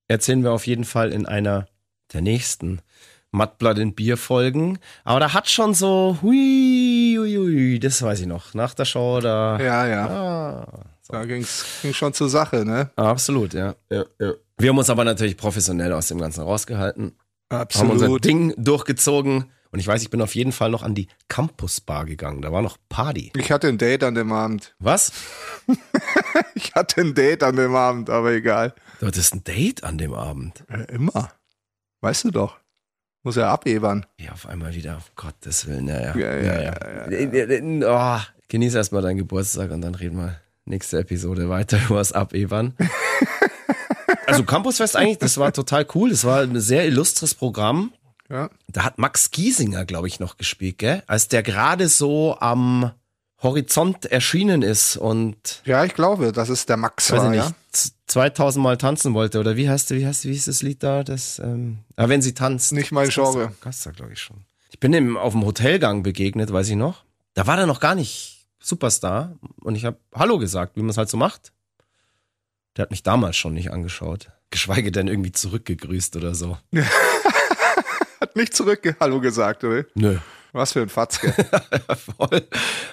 [0.09, 1.69] erzählen wir auf jeden Fall in einer
[2.13, 2.81] der nächsten
[3.33, 4.79] Mudblood in Bier Folgen.
[5.05, 8.55] Aber da hat schon so, hui, hui, hui, das weiß ich noch.
[8.55, 9.59] Nach der Show, da.
[9.61, 10.07] Ja, ja.
[10.09, 12.91] Ah, Da ging's, ging schon zur Sache, ne?
[12.97, 13.77] absolut, ja.
[13.91, 14.33] ja, ja.
[14.59, 17.13] Wir haben uns aber natürlich professionell aus dem Ganzen rausgehalten.
[17.53, 18.25] Haben unser Absolut.
[18.25, 19.47] Ding durchgezogen.
[19.73, 22.43] Und ich weiß, ich bin auf jeden Fall noch an die Campus Bar gegangen.
[22.43, 23.33] Da war noch Party.
[23.37, 24.75] Ich hatte ein Date an dem Abend.
[24.79, 25.13] Was?
[26.55, 28.75] Ich hatte ein Date an dem Abend, aber egal.
[28.99, 30.65] Du hattest ein Date an dem Abend.
[30.69, 31.31] Äh, immer.
[32.01, 32.59] Weißt du doch.
[33.23, 34.07] Muss ja abebern.
[34.19, 36.17] Ja, auf einmal wieder, auf Gottes Willen, ja, ja.
[36.17, 38.19] Ja, ja, ja, ja.
[38.19, 42.75] Oh, genieß erstmal deinen Geburtstag und dann reden wir nächste Episode weiter über das Abebern.
[44.27, 46.11] also Campusfest eigentlich, das war total cool.
[46.11, 47.93] Das war ein sehr illustres Programm.
[48.31, 48.49] Ja.
[48.69, 51.03] Da hat Max Giesinger, glaube ich, noch gespielt, gell?
[51.07, 52.93] Als der gerade so am
[53.43, 57.45] Horizont erschienen ist und Ja, ich glaube, dass es der Max weiß war, ich ja.
[57.47, 60.83] nicht, z- 2000 Mal tanzen wollte oder wie heißt wie heißt wie hieß das Lied
[60.83, 61.03] da?
[61.05, 62.73] Das ähm, ah, wenn sie tanzt.
[62.73, 63.53] Nicht mein Das Genre.
[63.63, 64.45] Gast glaube ich schon.
[64.71, 67.05] Ich bin ihm auf dem Hotelgang begegnet, weiß ich noch.
[67.35, 70.99] Da war er noch gar nicht Superstar und ich habe Hallo gesagt, wie man es
[70.99, 71.53] halt so macht.
[72.77, 76.59] Der hat mich damals schon nicht angeschaut, geschweige denn irgendwie zurückgegrüßt oder so.
[78.31, 79.85] Hat nicht zurück Hallo gesagt, oder?
[79.97, 80.17] Nö.
[80.53, 81.33] Was für ein Fatzke.
[82.17, 82.43] Voll.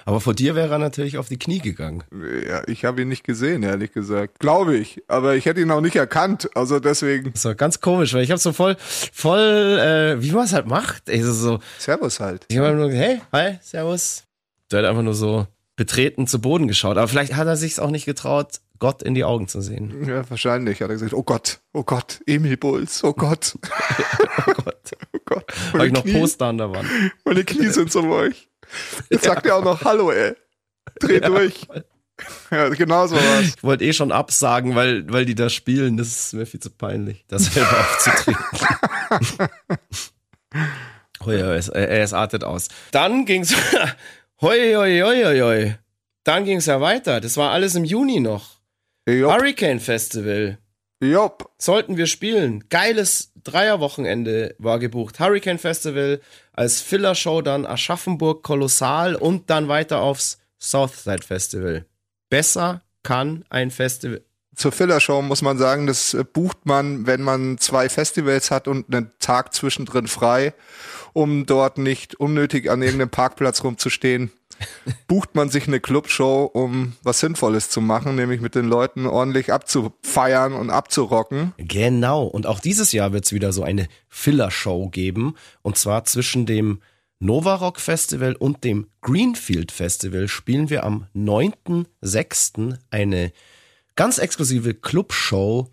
[0.04, 2.02] Aber vor dir wäre er natürlich auf die Knie gegangen.
[2.44, 4.40] ja, ich habe ihn nicht gesehen, ehrlich gesagt.
[4.40, 5.00] Glaube ich.
[5.06, 6.50] Aber ich hätte ihn auch nicht erkannt.
[6.56, 7.32] Also deswegen.
[7.32, 10.66] Das war ganz komisch, weil ich habe so voll, voll, äh, wie man es halt
[10.66, 11.08] macht.
[11.08, 12.44] Ey, so, so, Servus halt.
[12.48, 14.24] Ich habe nur hey, hi, servus.
[14.72, 16.96] Der hat einfach nur so betreten zu Boden geschaut.
[16.96, 20.06] Aber vielleicht hat er sich auch nicht getraut, Gott in die Augen zu sehen.
[20.06, 20.80] Ja, wahrscheinlich.
[20.80, 23.56] Hat er gesagt, oh Gott, oh Gott, Emil Bulls, oh Gott,
[24.46, 24.92] Oh Gott.
[25.12, 25.44] oh Gott.
[25.72, 26.88] Habe ich noch Knie, Poster an der Wand.
[27.24, 28.48] meine Knie sind so weich.
[29.10, 30.34] Jetzt sagt er auch noch Hallo, ey.
[31.00, 31.66] Dreh durch.
[32.50, 33.54] Ja, genau so war's.
[33.56, 35.96] Ich wollte eh schon absagen, weil, weil die da spielen.
[35.96, 39.48] Das ist mir viel zu peinlich, das selber aufzutrinken.
[41.24, 42.68] oh ja, es, äh, es artet aus.
[42.90, 43.54] Dann ging's,
[44.40, 45.74] hoi, hoi, hoi, hoi, hoi.
[46.24, 47.20] Dann ging's ja weiter.
[47.20, 48.57] Das war alles im Juni noch.
[49.08, 50.58] Jopp, Hurricane Festival.
[51.00, 51.50] jopp.
[51.56, 52.64] sollten wir spielen.
[52.68, 55.18] Geiles Dreierwochenende war gebucht.
[55.18, 56.20] Hurricane Festival
[56.52, 61.86] als Filler-Show dann Aschaffenburg Kolossal und dann weiter aufs Southside Festival.
[62.28, 64.20] Besser kann ein Festival.
[64.54, 69.10] Zur Filler-Show muss man sagen, das bucht man, wenn man zwei Festivals hat und einen
[69.20, 70.52] Tag zwischendrin frei,
[71.14, 74.32] um dort nicht unnötig an irgendeinem Parkplatz rumzustehen.
[75.06, 79.52] Bucht man sich eine Clubshow, um was Sinnvolles zu machen, nämlich mit den Leuten ordentlich
[79.52, 81.52] abzufeiern und abzurocken.
[81.58, 82.24] Genau.
[82.24, 85.34] Und auch dieses Jahr wird es wieder so eine Filler-Show geben.
[85.62, 86.80] Und zwar zwischen dem
[87.20, 92.78] Nova Rock Festival und dem Greenfield Festival spielen wir am 9.6.
[92.90, 93.32] eine
[93.96, 95.68] ganz exklusive Clubshow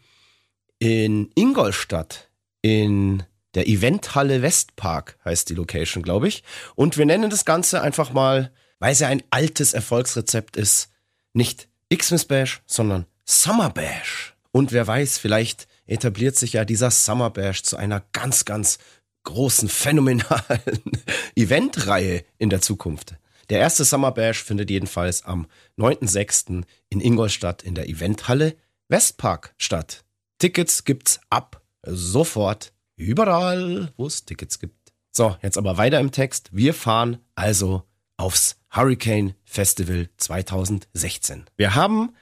[0.80, 2.30] in Ingolstadt
[2.62, 3.24] in
[3.54, 6.44] der Eventhalle Westpark heißt die Location, glaube ich.
[6.76, 10.90] Und wir nennen das Ganze einfach mal, weil es ja ein altes Erfolgsrezept ist,
[11.34, 14.36] nicht Xmas Bash, sondern Summer Bash.
[14.52, 18.80] Und wer weiß, vielleicht etabliert sich ja dieser Summer Bash zu einer ganz, ganz
[19.24, 20.82] großen, phänomenalen
[21.36, 23.16] Eventreihe in der Zukunft.
[23.50, 25.48] Der erste Summer Bash findet jedenfalls am
[25.78, 26.64] 9.6.
[26.90, 28.56] in Ingolstadt in der Eventhalle
[28.88, 30.04] Westpark statt.
[30.40, 36.50] Tickets gibt's ab sofort überall, wo es Tickets gibt, So, jetzt aber weiter im Text.
[36.52, 37.84] Wir fahren also
[38.18, 41.46] aufs Hurricane Festival 2016.
[41.56, 42.14] Wir haben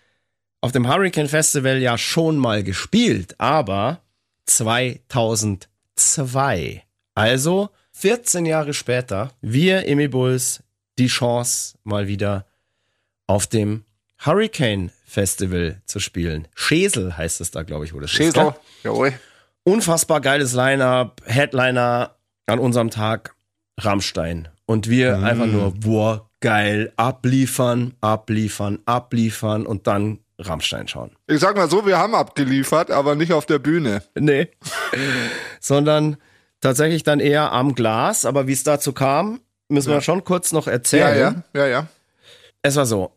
[0.61, 4.03] auf dem Hurricane Festival ja schon mal gespielt, aber
[4.45, 6.83] 2002.
[7.15, 10.61] Also 14 Jahre später, wir Emi Bulls
[10.99, 12.45] die Chance mal wieder
[13.25, 13.83] auf dem
[14.23, 16.47] Hurricane Festival zu spielen.
[16.53, 18.35] Schesel heißt es da, glaube ich, wo das Schesel, ist.
[18.35, 18.53] gell?
[18.83, 19.13] jawohl.
[19.63, 23.33] Unfassbar geiles Line-Up, Headliner an unserem Tag
[23.79, 24.49] Rammstein.
[24.65, 31.11] Und wir einfach nur, boah, geil, abliefern, abliefern, abliefern und dann Rammstein schauen.
[31.27, 34.03] Ich sag mal so, wir haben abgeliefert, aber nicht auf der Bühne.
[34.13, 34.49] Nee.
[35.61, 36.17] Sondern
[36.59, 38.25] tatsächlich dann eher am Glas.
[38.25, 39.39] Aber wie es dazu kam,
[39.69, 41.43] müssen wir schon kurz noch Ja, erzählen.
[41.53, 41.87] ja, ja, ja.
[42.61, 43.11] Es war so,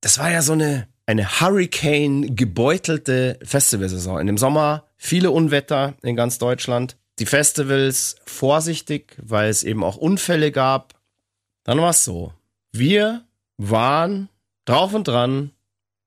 [0.00, 4.18] das war ja so eine, eine Hurricane gebeutelte Festivalsaison.
[4.18, 6.96] In dem Sommer viele Unwetter in ganz Deutschland.
[7.18, 10.94] Die Festivals vorsichtig, weil es eben auch Unfälle gab.
[11.64, 12.32] Dann war es so.
[12.72, 13.24] Wir
[13.58, 14.28] waren
[14.64, 15.50] drauf und dran,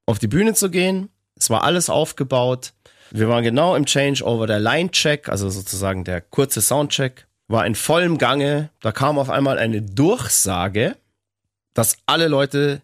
[0.05, 1.09] auf die Bühne zu gehen.
[1.35, 2.73] Es war alles aufgebaut.
[3.11, 4.47] Wir waren genau im Changeover.
[4.47, 8.69] Der Line-Check, also sozusagen der kurze Soundcheck, war in vollem Gange.
[8.81, 10.97] Da kam auf einmal eine Durchsage,
[11.73, 12.81] dass alle Leute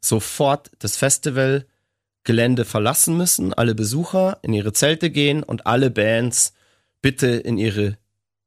[0.00, 6.52] sofort das Festivalgelände verlassen müssen, alle Besucher in ihre Zelte gehen und alle Bands
[7.00, 7.96] bitte in ihre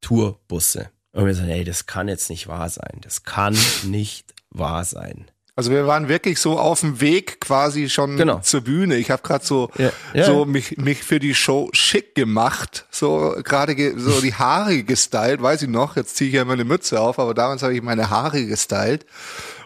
[0.02, 0.90] Tourbusse.
[1.12, 3.00] Und wir sagen, ey, das kann jetzt nicht wahr sein.
[3.02, 5.26] Das kann nicht wahr sein.
[5.56, 8.40] Also wir waren wirklich so auf dem Weg quasi schon Genau.
[8.40, 8.96] zur Bühne.
[8.96, 9.92] Ich habe gerade so Ja.
[10.14, 14.84] Ja, so mich mich für die Show schick gemacht, so gerade ge so die Haare
[14.84, 15.98] gestylt, weiß ich noch.
[15.98, 19.06] Jetzt ziehe ich ja meine Mütze auf, aber damals habe ich meine Haare gestylt.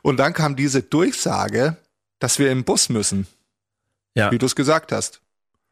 [0.02, 1.78] Und dann kam diese Durchsage,
[2.18, 3.28] dass wir im Bus müssen,
[4.16, 5.22] Ja, wie du es gesagt hast.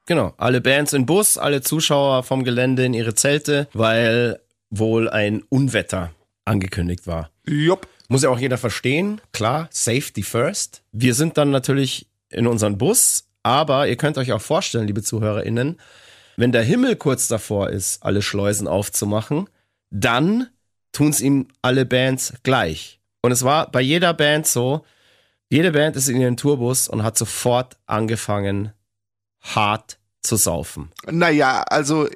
[0.06, 0.34] genau.
[0.38, 6.12] Alle Bands in Bus, alle Zuschauer vom Gelände in ihre Zelte, weil wohl ein Unwetter
[6.46, 7.32] angekündigt war.
[7.48, 7.88] Jupp.
[8.12, 10.84] Muss ja auch jeder verstehen, klar, Safety first.
[10.92, 15.80] Wir sind dann natürlich in unseren Bus, aber ihr könnt euch auch vorstellen, liebe ZuhörerInnen,
[16.36, 19.50] wenn der Himmel kurz davor ist, alle Schleusen aufzumachen,
[19.92, 20.48] dann
[20.92, 23.00] tun's ihm alle Bands gleich.
[23.22, 24.84] Und es war bei jeder Band so,
[25.50, 28.74] jede Band ist in ihren Tourbus und hat sofort angefangen,
[29.40, 30.92] hart zu saufen.
[31.10, 32.10] Naja, also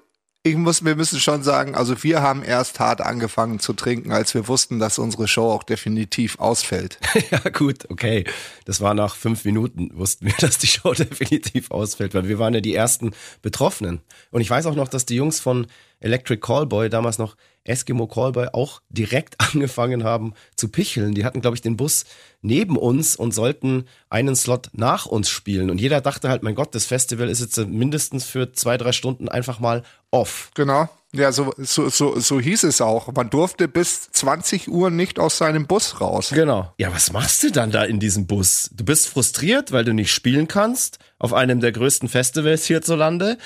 [0.46, 4.36] ich muss, wir müssen schon sagen, also wir haben erst hart angefangen zu trinken, als
[4.36, 7.00] wir wussten, dass unsere Show auch definitiv ausfällt.
[7.32, 8.26] Ja, gut, okay.
[8.66, 12.54] Das war nach fünf Minuten, wussten wir, dass die Show definitiv ausfällt, weil wir waren
[12.54, 14.02] ja die ersten Betroffenen.
[14.30, 15.66] Und ich weiß auch noch, dass die Jungs von
[16.00, 17.36] Electric Callboy, damals noch
[17.66, 21.14] Eskimo Callboy, auch direkt angefangen haben zu picheln.
[21.14, 22.06] Die hatten, glaube ich, den Bus
[22.42, 25.70] neben uns und sollten einen Slot nach uns spielen.
[25.70, 29.28] Und jeder dachte halt, mein Gott, das Festival ist jetzt mindestens für zwei, drei Stunden
[29.28, 30.52] einfach mal off.
[30.56, 30.88] Genau.
[31.16, 33.12] Ja, so, so, so, so hieß es auch.
[33.14, 36.32] Man durfte bis 20 Uhr nicht aus seinem Bus raus.
[36.34, 36.74] Genau.
[36.78, 38.70] Ja, was machst du dann da in diesem Bus?
[38.74, 43.38] Du bist frustriert, weil du nicht spielen kannst auf einem der größten Festivals hierzulande.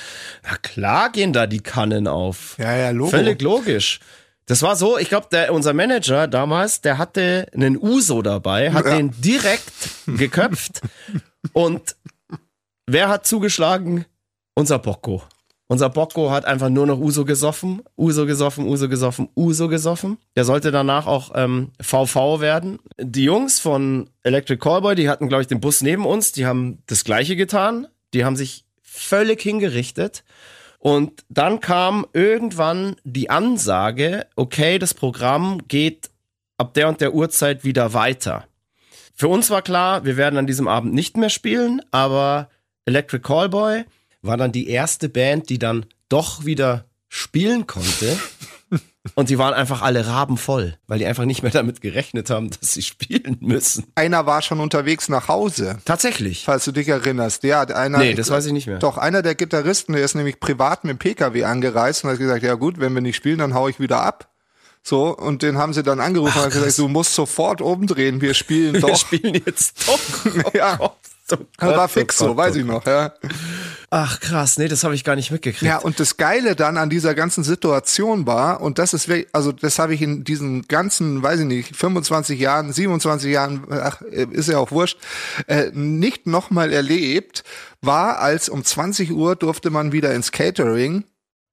[0.44, 2.56] Na klar gehen da die Kannen auf.
[2.58, 3.12] Ja, ja, Logo.
[3.12, 4.00] Völlig logisch.
[4.48, 8.86] Das war so, ich glaube, der unser Manager damals, der hatte einen Uso dabei, hat
[8.86, 8.96] Ja.
[8.98, 9.72] den direkt
[10.08, 10.82] geköpft
[11.54, 11.96] und
[12.88, 14.06] wer hat zugeschlagen?
[14.56, 15.22] Unser Bocco.
[15.72, 20.18] Unser Bocco hat einfach nur noch Uso gesoffen, Uso gesoffen, Uso gesoffen, Uso gesoffen.
[20.36, 22.80] Der sollte danach auch ähm, VV werden.
[23.00, 26.80] Die Jungs von Electric Callboy, die hatten, glaube ich, den Bus neben uns, die haben
[26.88, 27.88] das gleiche getan.
[28.16, 30.24] Die haben sich völlig hingerichtet.
[30.80, 36.10] Und dann kam irgendwann die Ansage, okay, das Programm geht
[36.58, 38.48] ab der und der Uhrzeit wieder weiter.
[39.14, 42.50] Für uns war klar, wir werden an diesem Abend nicht mehr spielen, aber
[42.86, 43.84] Electric Callboy
[44.22, 48.18] war dann die erste Band, die dann doch wieder spielen konnte.
[49.16, 52.74] Und die waren einfach alle rabenvoll, weil die einfach nicht mehr damit gerechnet haben, dass
[52.74, 53.86] sie spielen müssen.
[53.96, 56.44] Einer war schon unterwegs nach Hause, Tatsächlich.
[56.46, 57.44] falls du dich erinnerst.
[57.44, 58.78] Ja, einer, Nee, das weiß ich nicht mehr.
[58.78, 62.44] Doch, einer der Gitarristen, der ist nämlich privat mit dem PKW angereist und hat gesagt,
[62.44, 64.30] ja gut, wenn wir nicht spielen, dann hau ich wieder ab.
[64.84, 68.34] So, und den haben sie dann angerufen und hat gesagt, du musst sofort umdrehen, wir
[68.34, 68.96] spielen Wir doch.
[68.98, 70.00] spielen jetzt doch.
[70.46, 70.76] Oh Ja.
[70.76, 70.92] Gott,
[71.32, 73.14] oh Das war Gott, fix oh so, Gott, weiß oh ich noch, ja.
[73.92, 75.64] Ach krass, nee, das habe ich gar nicht mitgekriegt.
[75.64, 79.52] Ja, und das Geile dann an dieser ganzen Situation war, und das ist wirklich, also
[79.52, 84.48] das habe ich in diesen ganzen, weiß ich nicht, 25 Jahren, 27 Jahren, ach, ist
[84.48, 85.00] ja auch wurscht,
[85.48, 87.44] äh, nicht nochmal erlebt,
[87.82, 91.04] war, als um 20 Uhr durfte man wieder ins Catering,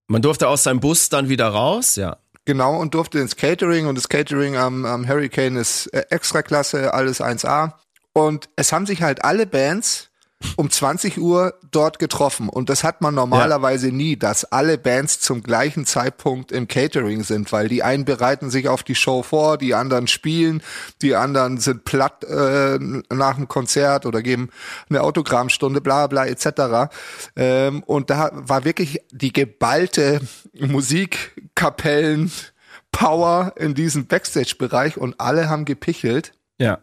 [0.09, 2.19] Man durfte aus seinem Bus dann wieder raus, ja.
[2.45, 7.23] genau, und durfte ins Catering, und das Catering am, am Hurricane ist äh, Extraklasse, alles
[7.23, 7.73] 1A.
[8.13, 10.11] Und es haben sich halt alle Bands
[10.57, 13.95] um 20 Uhr dort getroffen und das hat man normalerweise ja.
[13.95, 18.69] nie, dass alle Bands zum gleichen Zeitpunkt im Catering sind, weil die einen bereiten sich
[18.69, 20.63] auf die Show vor, die anderen spielen,
[21.01, 24.51] die anderen sind platt äh, nach dem Konzert oder geben
[24.91, 26.93] eine Autogrammstunde, bla bla etc.
[27.35, 30.21] Ähm, und da war wirklich die geballte
[30.53, 32.31] Musikkapellen
[32.93, 36.33] Power in diesem Backstage-Bereich und alle haben gepichelt.
[36.59, 36.79] Ja,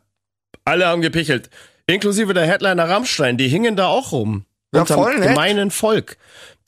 [0.66, 1.49] alle haben gepichelt.
[1.88, 4.45] Inklusive der Headliner Rammstein, die hingen da auch rum.
[4.73, 5.29] Ja, unterm voll nett.
[5.29, 6.17] gemeinen Volk.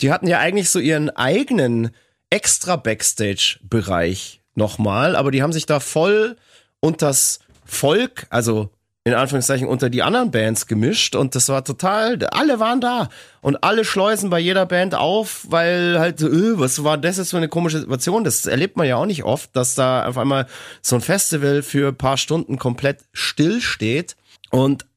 [0.02, 1.92] Die hatten ja eigentlich so ihren eigenen
[2.30, 6.36] extra Backstage-Bereich nochmal, aber die haben sich da voll
[6.80, 8.70] unters Volk, also
[9.06, 13.10] in Anführungszeichen unter die anderen Bands gemischt und das war total, alle waren da
[13.42, 17.38] und alle schleusen bei jeder Band auf, weil halt, öh, was war das jetzt für
[17.38, 18.24] eine komische Situation?
[18.24, 20.48] Das erlebt man ja auch nicht oft, dass da auf einmal
[20.82, 24.16] so ein Festival für ein paar Stunden komplett still steht
[24.50, 24.88] und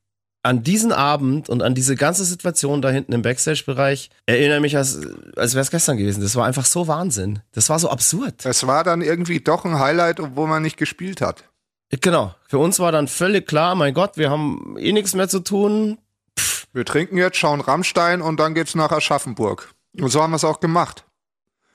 [0.42, 5.00] an diesen Abend und an diese ganze Situation da hinten im Backstage-Bereich erinnere mich, als,
[5.36, 6.22] als wäre es gestern gewesen.
[6.22, 7.40] Das war einfach so Wahnsinn.
[7.52, 8.46] Das war so absurd.
[8.46, 11.44] Es war dann irgendwie doch ein Highlight, obwohl man nicht gespielt hat.
[11.90, 12.34] Genau.
[12.46, 15.98] Für uns war dann völlig klar, mein Gott, wir haben eh nichts mehr zu tun.
[16.38, 16.66] Pff.
[16.72, 19.70] Wir trinken jetzt, schauen Rammstein und dann geht's nach Aschaffenburg.
[19.98, 21.04] Und so haben wir es auch gemacht.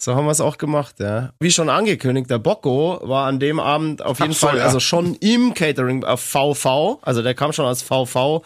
[0.03, 1.31] So haben wir es auch gemacht, ja.
[1.39, 4.65] Wie schon angekündigt, der Bocco war an dem Abend auf jeden so, Fall, ja.
[4.65, 8.43] also schon im Catering auf VV, also der kam schon als VV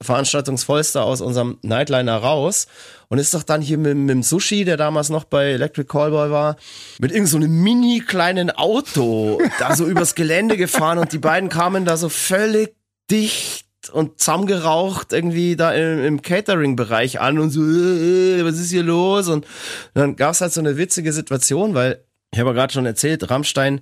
[0.00, 2.68] Veranstaltungsvollster aus unserem Nightliner raus
[3.08, 6.30] und ist doch dann hier mit, mit dem Sushi, der damals noch bei Electric Callboy
[6.30, 6.56] war,
[7.00, 11.48] mit irgend so einem mini kleinen Auto da so übers Gelände gefahren und die beiden
[11.48, 12.76] kamen da so völlig
[13.10, 18.82] dicht und zusammengeraucht irgendwie da im, im Catering-Bereich an und so, äh, was ist hier
[18.82, 19.28] los?
[19.28, 19.46] Und
[19.94, 23.30] dann gab es halt so eine witzige Situation, weil ich habe ja gerade schon erzählt,
[23.30, 23.80] Rammstein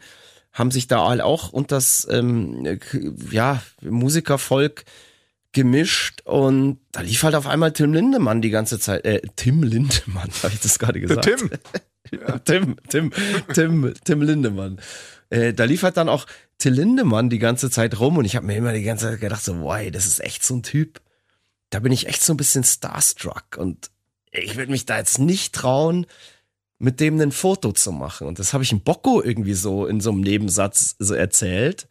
[0.53, 2.79] haben sich da halt auch unter das ähm,
[3.31, 4.85] ja, Musikervolk
[5.53, 9.05] gemischt und da lief halt auf einmal Tim Lindemann die ganze Zeit.
[9.05, 11.25] Äh, Tim Lindemann, habe ich das gerade gesagt?
[11.25, 11.51] Tim.
[12.45, 13.13] Tim, Tim,
[13.53, 14.79] Tim, Tim Lindemann.
[15.31, 16.27] Äh, da lief halt dann auch
[16.59, 19.43] Till Lindemann die ganze Zeit rum und ich habe mir immer die ganze Zeit gedacht,
[19.43, 21.01] so, wow, das ist echt so ein Typ.
[21.71, 23.91] Da bin ich echt so ein bisschen starstruck und
[24.31, 26.07] ich würde mich da jetzt nicht trauen,
[26.79, 28.27] mit dem ein Foto zu machen.
[28.27, 31.89] Und das habe ich im Bocco irgendwie so in so einem Nebensatz so erzählt,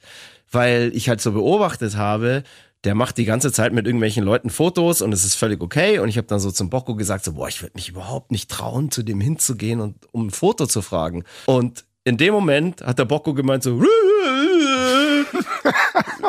[0.52, 2.44] weil ich halt so beobachtet habe,
[2.84, 6.00] der macht die ganze Zeit mit irgendwelchen Leuten Fotos und es ist völlig okay.
[6.00, 8.52] Und ich habe dann so zum Bocco gesagt, so, boah, ich würde mich überhaupt nicht
[8.52, 11.24] trauen, zu dem hinzugehen und um ein Foto zu fragen.
[11.46, 13.82] Und in dem Moment hat der Bocco gemeint so,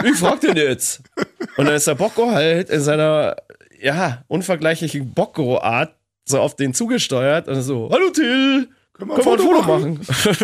[0.04, 1.02] ich frag den jetzt.
[1.56, 3.36] Und dann ist der Bocco halt in seiner,
[3.80, 5.94] ja, unvergleichlichen Bocco-Art
[6.24, 10.00] so auf den zugesteuert und so, hallo Till, können wir, können ein Foto machen?
[10.06, 10.40] machen?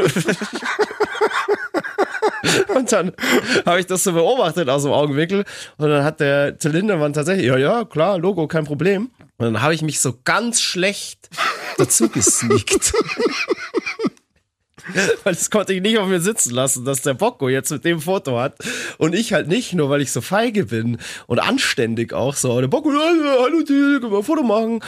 [2.76, 3.12] und dann
[3.64, 5.44] habe ich das so beobachtet aus dem Augenwinkel
[5.78, 9.10] und dann hat der Till Lindemann tatsächlich, ja, ja, klar, Logo, kein Problem.
[9.38, 11.30] Und dann habe ich mich so ganz schlecht
[11.78, 12.92] dazu gesneakt.
[15.24, 18.00] weil das konnte ich nicht auf mir sitzen lassen, dass der Bocco jetzt mit dem
[18.00, 18.56] Foto hat
[18.98, 22.60] und ich halt nicht, nur weil ich so feige bin und anständig auch so.
[22.60, 24.80] Der Bocco, hallo Till, können wir ein Foto machen?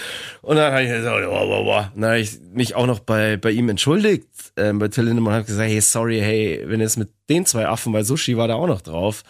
[0.42, 0.90] Und dann habe ich.
[0.90, 5.44] Dann habe ich mich auch noch bei, bei ihm entschuldigt, ähm, bei Till Lindemann, habe
[5.44, 8.66] gesagt, hey, sorry, hey, wenn es mit den zwei Affen, weil Sushi war da auch
[8.66, 9.22] noch drauf,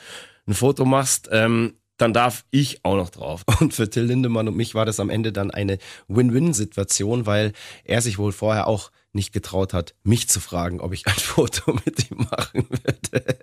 [0.46, 3.44] ein Foto machst, ähm, dann darf ich auch noch drauf.
[3.60, 7.52] Und für Till Lindemann und mich war das am Ende dann eine Win-Win-Situation, weil
[7.84, 11.74] er sich wohl vorher auch nicht getraut hat, mich zu fragen, ob ich ein Foto
[11.84, 13.38] mit ihm machen würde.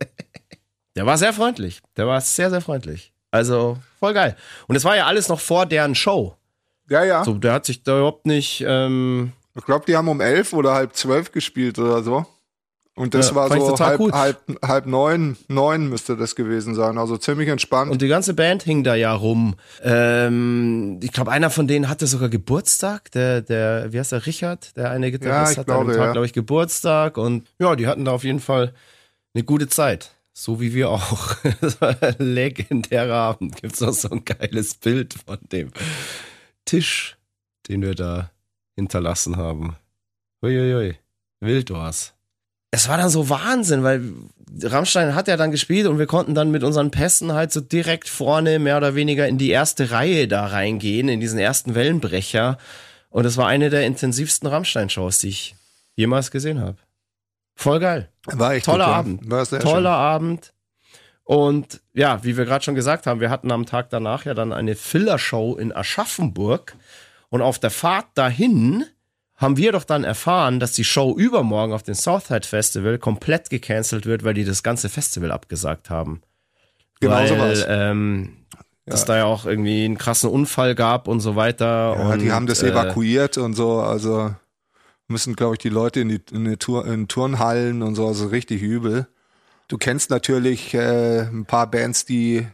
[0.95, 1.81] Der war sehr freundlich.
[1.97, 3.13] Der war sehr, sehr freundlich.
[3.31, 4.35] Also voll geil.
[4.67, 6.35] Und es war ja alles noch vor deren Show.
[6.89, 7.23] Ja, ja.
[7.23, 8.63] So, der hat sich da überhaupt nicht.
[8.67, 12.25] Ähm, ich glaube, die haben um elf oder halb zwölf gespielt oder so.
[12.95, 16.97] Und das ja, war so halb, halb, halb neun, neun müsste das gewesen sein.
[16.97, 17.91] Also ziemlich entspannt.
[17.91, 19.55] Und die ganze Band hing da ja rum.
[19.81, 23.09] Ähm, ich glaube, einer von denen hatte sogar Geburtstag.
[23.11, 26.05] Der, der, wie heißt der, Richard, der eine Gitarrist ja, hat glaube, an dem Tag,
[26.07, 26.11] ja.
[26.11, 27.17] glaube ich, Geburtstag.
[27.17, 28.73] Und ja, die hatten da auf jeden Fall
[29.33, 30.11] eine gute Zeit.
[30.33, 31.37] So wie wir auch.
[31.61, 33.61] Das war ein legendärer Abend.
[33.61, 35.71] Gibt's noch so ein geiles Bild von dem
[36.65, 37.17] Tisch,
[37.69, 38.31] den wir da
[38.75, 39.77] hinterlassen haben.
[40.41, 40.97] Uiuiui.
[41.39, 42.13] Wild war's
[42.71, 44.13] es war dann so Wahnsinn, weil
[44.61, 48.09] Rammstein hat ja dann gespielt und wir konnten dann mit unseren Pässen halt so direkt
[48.09, 52.57] vorne mehr oder weniger in die erste Reihe da reingehen, in diesen ersten Wellenbrecher.
[53.09, 55.55] Und es war eine der intensivsten Rammstein-Shows, die ich
[55.95, 56.77] jemals gesehen habe.
[57.55, 58.09] Voll geil.
[58.25, 59.29] War echt Toller gut, Abend.
[59.29, 59.85] War Toller schön.
[59.87, 60.53] Abend.
[61.23, 64.53] Und ja, wie wir gerade schon gesagt haben, wir hatten am Tag danach ja dann
[64.53, 66.75] eine Filler-Show in Aschaffenburg.
[67.29, 68.85] Und auf der Fahrt dahin
[69.39, 74.05] haben wir doch dann erfahren, dass die Show übermorgen auf dem Southside Festival komplett gecancelt
[74.05, 76.21] wird, weil die das ganze Festival abgesagt haben.
[76.99, 77.65] Genau weil, sowas.
[77.67, 78.35] Ähm,
[78.85, 81.95] dass da ja auch irgendwie einen krassen Unfall gab und so weiter.
[81.97, 84.33] Ja, und, die haben das äh, evakuiert und so, also
[85.07, 88.27] müssen, glaube ich, die Leute in die, in die Tour, in Turnhallen und so, also
[88.27, 89.07] richtig übel.
[89.67, 92.45] Du kennst natürlich äh, ein paar Bands, die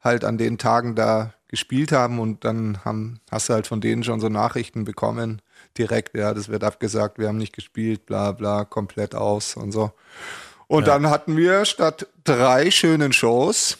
[0.00, 4.02] halt an den Tagen da gespielt haben und dann haben, hast du halt von denen
[4.02, 5.40] schon so Nachrichten bekommen,
[5.78, 9.92] direkt, ja, das wird abgesagt, wir haben nicht gespielt, bla bla, komplett aus und so.
[10.66, 13.78] Und dann hatten wir statt drei schönen Shows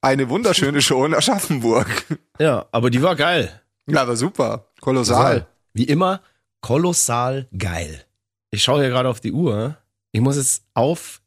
[0.00, 1.86] eine wunderschöne Show in Aschaffenburg.
[2.40, 3.60] Ja, aber die war geil.
[3.86, 5.46] Ja, aber super, kolossal.
[5.72, 6.20] Wie immer,
[6.60, 8.04] kolossal geil.
[8.50, 9.76] Ich schaue hier gerade auf die Uhr.
[10.10, 11.20] Ich muss jetzt auf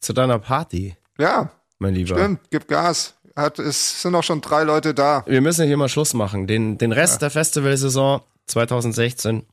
[0.00, 2.16] zu deiner Party, Ja, mein Lieber.
[2.18, 3.14] stimmt, gib Gas.
[3.36, 5.22] Hat, es sind auch schon drei Leute da.
[5.26, 6.46] Wir müssen hier mal Schluss machen.
[6.48, 9.44] Den, den Rest der Festivalsaison 2016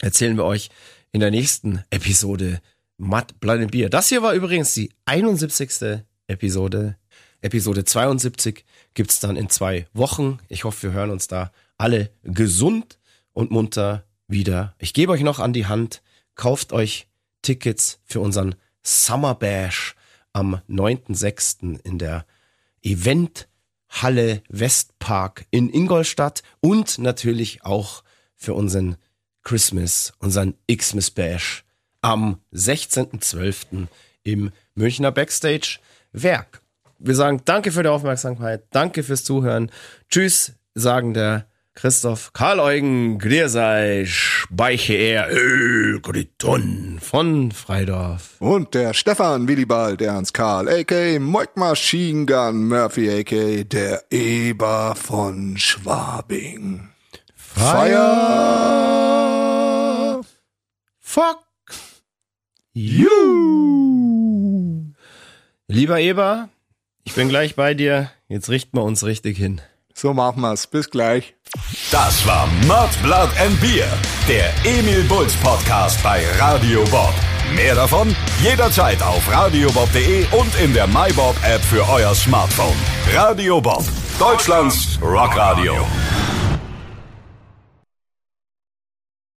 [0.00, 0.70] erzählen wir euch
[1.12, 2.60] in der nächsten Episode
[2.96, 3.90] Matt Blood Beer.
[3.90, 6.02] Das hier war übrigens die 71.
[6.26, 6.96] Episode.
[7.40, 8.64] Episode 72
[8.94, 10.38] gibt's dann in zwei Wochen.
[10.48, 12.98] Ich hoffe, wir hören uns da alle gesund
[13.32, 14.74] und munter wieder.
[14.78, 16.02] Ich gebe euch noch an die Hand,
[16.34, 17.08] kauft euch
[17.42, 19.96] Tickets für unseren Summer Bash
[20.32, 21.80] am 9.6.
[21.82, 22.24] in der
[22.82, 28.02] Eventhalle Westpark in Ingolstadt und natürlich auch
[28.42, 28.96] für unseren
[29.42, 31.64] Christmas, unseren Xmas Bash
[32.00, 33.86] am 16.12.
[34.24, 35.78] im Münchner Backstage
[36.12, 36.60] Werk.
[36.98, 39.70] Wir sagen danke für die Aufmerksamkeit, danke fürs Zuhören.
[40.08, 45.28] Tschüss, sagen der Christoph Karl Eugen, Griersei, Speiche er,
[46.00, 48.36] Griton von Freidorf.
[48.40, 51.18] Und der Stefan Willibald Ernst Karl, a.k.
[51.18, 53.64] Moik Machine Gun Murphy, a.k.
[53.64, 56.91] der Eber von Schwabing.
[57.54, 58.60] Feier!
[61.00, 61.38] Fuck
[62.72, 63.08] you!
[65.68, 66.48] Lieber Eber,
[67.04, 68.10] ich bin gleich bei dir.
[68.28, 69.60] Jetzt richten wir uns richtig hin.
[69.94, 70.66] So machen wir's.
[70.66, 71.34] Bis gleich.
[71.90, 73.86] Das war Mud, Blood and Beer,
[74.28, 77.12] der Emil Bulls Podcast bei Radio Bob.
[77.54, 82.76] Mehr davon jederzeit auf radiobob.de und in der MyBob App für euer Smartphone.
[83.12, 83.84] Radio Bob,
[84.18, 85.74] Deutschlands Rockradio.